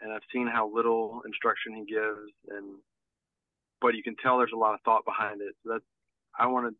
[0.00, 2.78] and I've seen how little instruction he gives and
[3.80, 5.54] but you can tell there's a lot of thought behind it.
[5.62, 5.84] So that's
[6.38, 6.74] I want to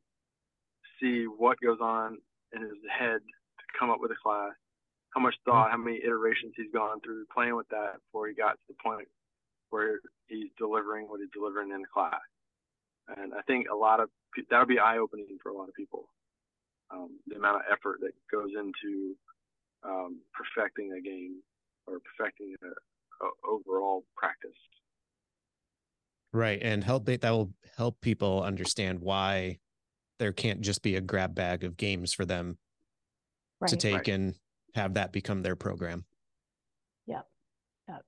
[1.01, 2.19] see what goes on
[2.55, 4.53] in his head to come up with a class,
[5.11, 8.53] how much thought, how many iterations he's gone through playing with that before he got
[8.53, 9.09] to the point
[9.71, 12.21] where he's delivering what he's delivering in the class.
[13.17, 14.09] And I think a lot of
[14.51, 16.09] that would be eye opening for a lot of people
[16.91, 19.17] um, the amount of effort that goes into
[19.85, 21.43] um, perfecting a game
[21.87, 22.69] or perfecting a
[23.45, 24.51] overall practice.
[26.33, 29.59] Right, and help that will help people understand why
[30.19, 32.59] there can't just be a grab bag of games for them
[33.61, 33.71] right.
[33.71, 34.09] to take right.
[34.09, 34.35] and
[34.75, 36.05] have that become their program.
[37.07, 37.27] Yep.
[37.89, 38.05] Yep.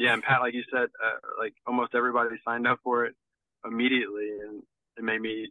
[0.00, 3.14] yeah, and Pat, like you said, uh, like almost everybody signed up for it
[3.64, 4.62] immediately, and
[4.96, 5.48] it made me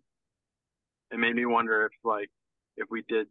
[1.11, 2.29] it made me wonder if like
[2.77, 3.27] if we did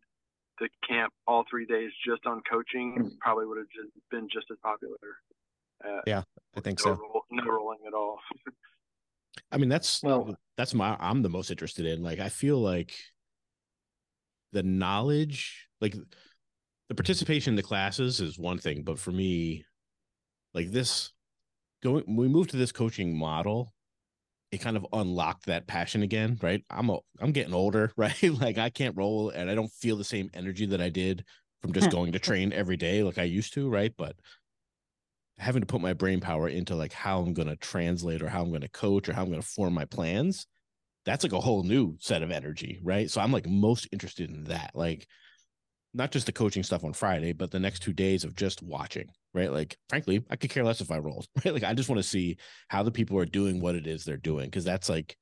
[0.60, 3.08] the camp all three days just on coaching, mm-hmm.
[3.20, 4.94] probably would have just been just as popular.
[5.84, 6.22] Uh, yeah,
[6.56, 6.90] I think no so.
[7.00, 8.18] Roll, no rolling at all.
[9.52, 12.02] I mean, that's well, that's my I'm the most interested in.
[12.02, 12.94] Like, I feel like
[14.52, 15.96] the knowledge, like
[16.88, 19.64] the participation in the classes is one thing, but for me,
[20.52, 21.12] like this
[21.82, 23.72] going, we move to this coaching model,
[24.52, 26.64] it kind of unlocked that passion again, right?
[26.70, 28.22] I'm a, I'm getting older, right?
[28.22, 31.24] like I can't roll and I don't feel the same energy that I did
[31.62, 33.92] from just going to train every day like I used to, right?
[33.96, 34.16] But
[35.38, 38.42] having to put my brain power into like how I'm going to translate or how
[38.42, 40.46] I'm going to coach or how I'm going to form my plans,
[41.04, 43.10] that's like a whole new set of energy, right?
[43.10, 44.72] So I'm like most interested in that.
[44.74, 45.06] Like
[45.94, 49.08] not just the coaching stuff on Friday, but the next two days of just watching,
[49.34, 49.52] right?
[49.52, 51.54] Like, frankly, I could care less if I rolled, right?
[51.54, 52.36] Like, I just want to see
[52.68, 55.16] how the people are doing what it is they're doing because that's like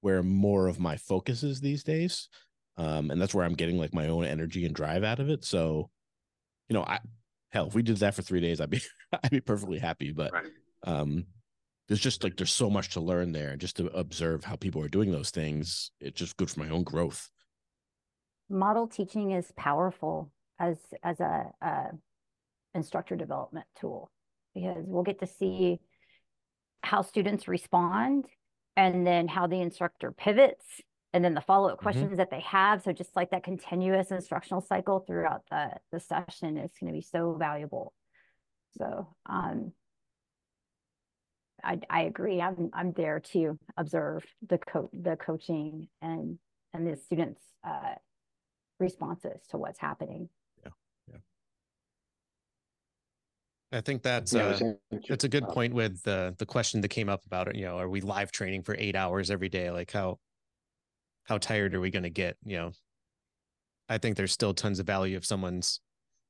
[0.00, 2.28] where more of my focus is these days.
[2.76, 5.44] Um, and that's where I'm getting like my own energy and drive out of it.
[5.44, 5.90] So,
[6.68, 6.98] you know, I
[7.52, 8.80] hell, if we did that for three days, I'd be
[9.12, 10.10] I'd be perfectly happy.
[10.12, 10.46] But right.
[10.82, 11.26] um,
[11.86, 14.82] there's just like there's so much to learn there, and just to observe how people
[14.82, 15.92] are doing those things.
[16.00, 17.30] It's just good for my own growth
[18.48, 21.86] model teaching is powerful as as a, a
[22.74, 24.10] instructor development tool
[24.54, 25.80] because we'll get to see
[26.82, 28.26] how students respond
[28.76, 30.80] and then how the instructor pivots
[31.12, 31.82] and then the follow-up mm-hmm.
[31.82, 32.16] questions mm-hmm.
[32.16, 36.72] that they have so just like that continuous instructional cycle throughout the the session is
[36.80, 37.92] going to be so valuable
[38.76, 39.72] so um
[41.64, 42.40] I, I agree.
[42.40, 46.38] I'm I'm there to observe the co- the coaching and
[46.72, 47.94] and the students uh,
[48.78, 50.28] responses to what's happening.
[50.62, 50.70] Yeah.
[51.10, 51.18] Yeah.
[53.74, 54.72] I think that's yeah, uh,
[55.08, 57.56] that's a good point with the the question that came up about it.
[57.56, 59.70] You know, are we live training for eight hours every day?
[59.70, 60.20] Like how
[61.24, 62.36] how tired are we going to get?
[62.44, 62.72] You know,
[63.88, 65.80] I think there's still tons of value if someone's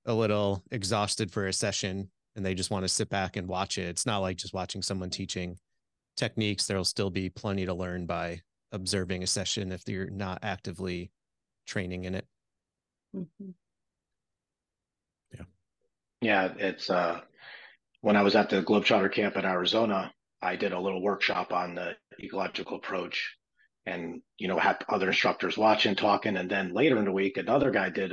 [0.06, 3.76] a little exhausted for a session and they just want to sit back and watch
[3.76, 3.88] it.
[3.88, 5.58] It's not like just watching someone teaching
[6.16, 6.66] techniques.
[6.66, 8.40] There'll still be plenty to learn by
[8.72, 11.10] observing a session if you're not actively
[11.66, 12.26] training in it.
[13.14, 13.54] Mhm.
[16.24, 17.20] Yeah, it's uh
[18.04, 20.12] when I was at the Globetrotter camp in Arizona,
[20.42, 23.34] I did a little workshop on the ecological approach
[23.86, 27.70] and you know had other instructors watching, talking, and then later in the week another
[27.70, 28.12] guy did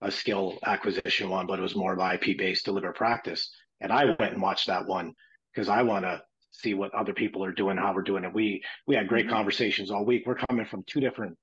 [0.00, 3.50] a skill acquisition one, but it was more of IP based deliberate practice.
[3.80, 5.14] And I went and watched that one
[5.52, 8.32] because I want to see what other people are doing, how we're doing it.
[8.32, 9.34] We we had great mm-hmm.
[9.34, 10.22] conversations all week.
[10.26, 11.36] We're coming from two different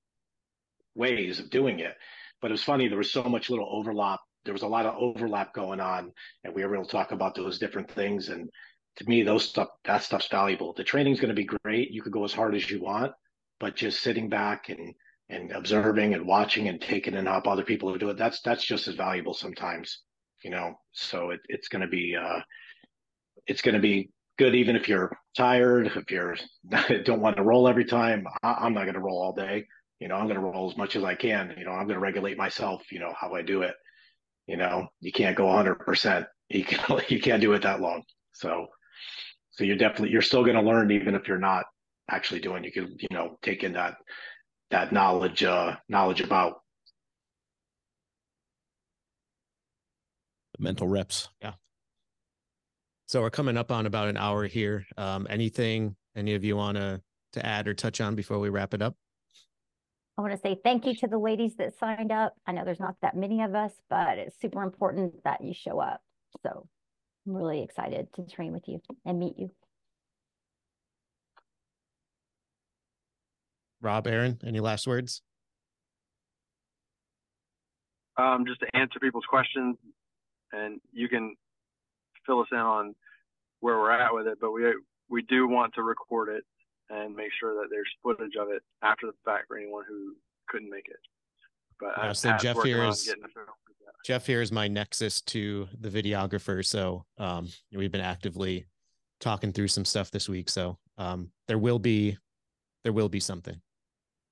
[0.96, 1.96] ways of doing it,
[2.42, 2.88] but it was funny.
[2.88, 4.22] There was so much little overlap.
[4.46, 6.12] There was a lot of overlap going on,
[6.44, 8.30] and we were able to talk about those different things.
[8.30, 8.50] And
[8.98, 10.74] to me, those stuff that stuff's valuable.
[10.74, 11.92] The training's going to be great.
[11.92, 13.14] You could go as hard as you want,
[13.60, 14.94] but just sitting back and
[15.32, 18.88] and observing and watching and taking in how other people do it that's that's just
[18.88, 20.02] as valuable sometimes
[20.44, 22.40] you know so it, it's going to be uh
[23.48, 26.36] it's going to be good even if you're tired if you're
[27.06, 29.66] don't want to roll every time I, am not going to roll all day
[30.00, 31.96] you know i'm going to roll as much as i can you know i'm going
[31.96, 33.76] to regulate myself you know how i do it
[34.48, 38.04] you know you can't go 100% you can you can't do it that long
[38.34, 38.68] so
[39.52, 41.66] so you're definitely you're still going to learn even if you're not
[42.10, 43.96] actually doing you can you know take in that
[44.72, 46.62] that knowledge uh, knowledge about.
[50.58, 51.30] The mental reps.
[51.42, 51.54] Yeah.
[53.08, 54.86] So we're coming up on about an hour here.
[54.98, 57.02] Um, anything any of you want to
[57.34, 58.96] to add or touch on before we wrap it up?
[60.18, 62.36] I want to say thank you to the ladies that signed up.
[62.46, 65.80] I know there's not that many of us, but it's super important that you show
[65.80, 66.02] up.
[66.44, 66.68] So
[67.26, 69.52] I'm really excited to train with you and meet you.
[73.82, 75.22] Rob, Aaron, any last words?
[78.18, 79.78] Um, just to answer people's questions,
[80.52, 81.36] and you can
[82.26, 82.94] fill us in on
[83.62, 84.38] where we're at with it.
[84.40, 84.66] But we
[85.10, 86.44] we do want to record it
[86.92, 90.16] and make sure that there's footage of it after the fact for anyone who
[90.48, 91.00] couldn't make it.
[91.80, 93.94] But Yeah, so Jeff here is- getting the film for that.
[94.06, 96.66] Jeff here is my nexus to the videographer.
[96.66, 98.66] So um, we've been actively
[99.20, 100.50] talking through some stuff this week.
[100.50, 102.18] So um, there will be
[102.84, 103.62] there will be something.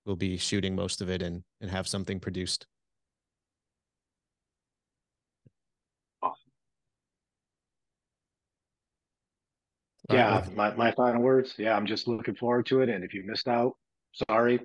[0.05, 2.65] We'll be shooting most of it and and have something produced.
[6.21, 6.21] Awesome.
[6.21, 6.35] All right,
[10.09, 11.53] Yeah, my, my final words.
[11.57, 12.89] Yeah, I'm just looking forward to it.
[12.89, 13.73] And if you missed out,
[14.27, 14.59] sorry,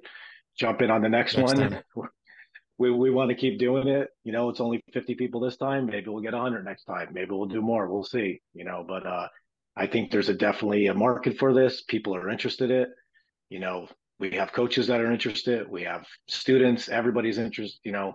[0.59, 1.83] jump in on the next, Next one.
[2.77, 4.09] We we want to keep doing it.
[4.25, 5.87] You know, it's only 50 people this time.
[5.87, 7.09] Maybe we'll get 100 next time.
[7.12, 7.87] Maybe we'll do more.
[7.89, 8.41] We'll see.
[8.53, 9.29] You know, but uh,
[9.77, 11.83] I think there's a definitely a market for this.
[11.83, 12.89] People are interested in it.
[13.49, 13.87] You know,
[14.19, 15.69] we have coaches that are interested.
[15.69, 16.89] We have students.
[16.89, 17.79] Everybody's interested.
[17.85, 18.15] You know,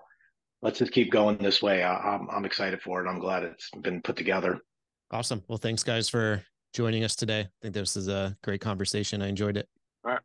[0.62, 1.82] let's just keep going this way.
[1.84, 3.08] I, I'm I'm excited for it.
[3.10, 4.60] I'm glad it's been put together.
[5.12, 5.42] awesome.
[5.48, 6.44] Well, thanks guys for
[6.74, 7.41] joining us today.
[7.41, 9.22] I think this is a great conversation.
[9.22, 9.68] I enjoyed it.
[10.04, 10.22] All right.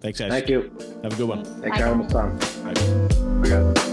[0.00, 0.30] Thanks, guys.
[0.30, 0.72] Thank you.
[1.02, 1.44] Have a good one.
[1.44, 1.78] Thanks Bye.
[1.78, 2.56] for having us.
[2.56, 3.48] Bye.
[3.48, 3.91] Okay.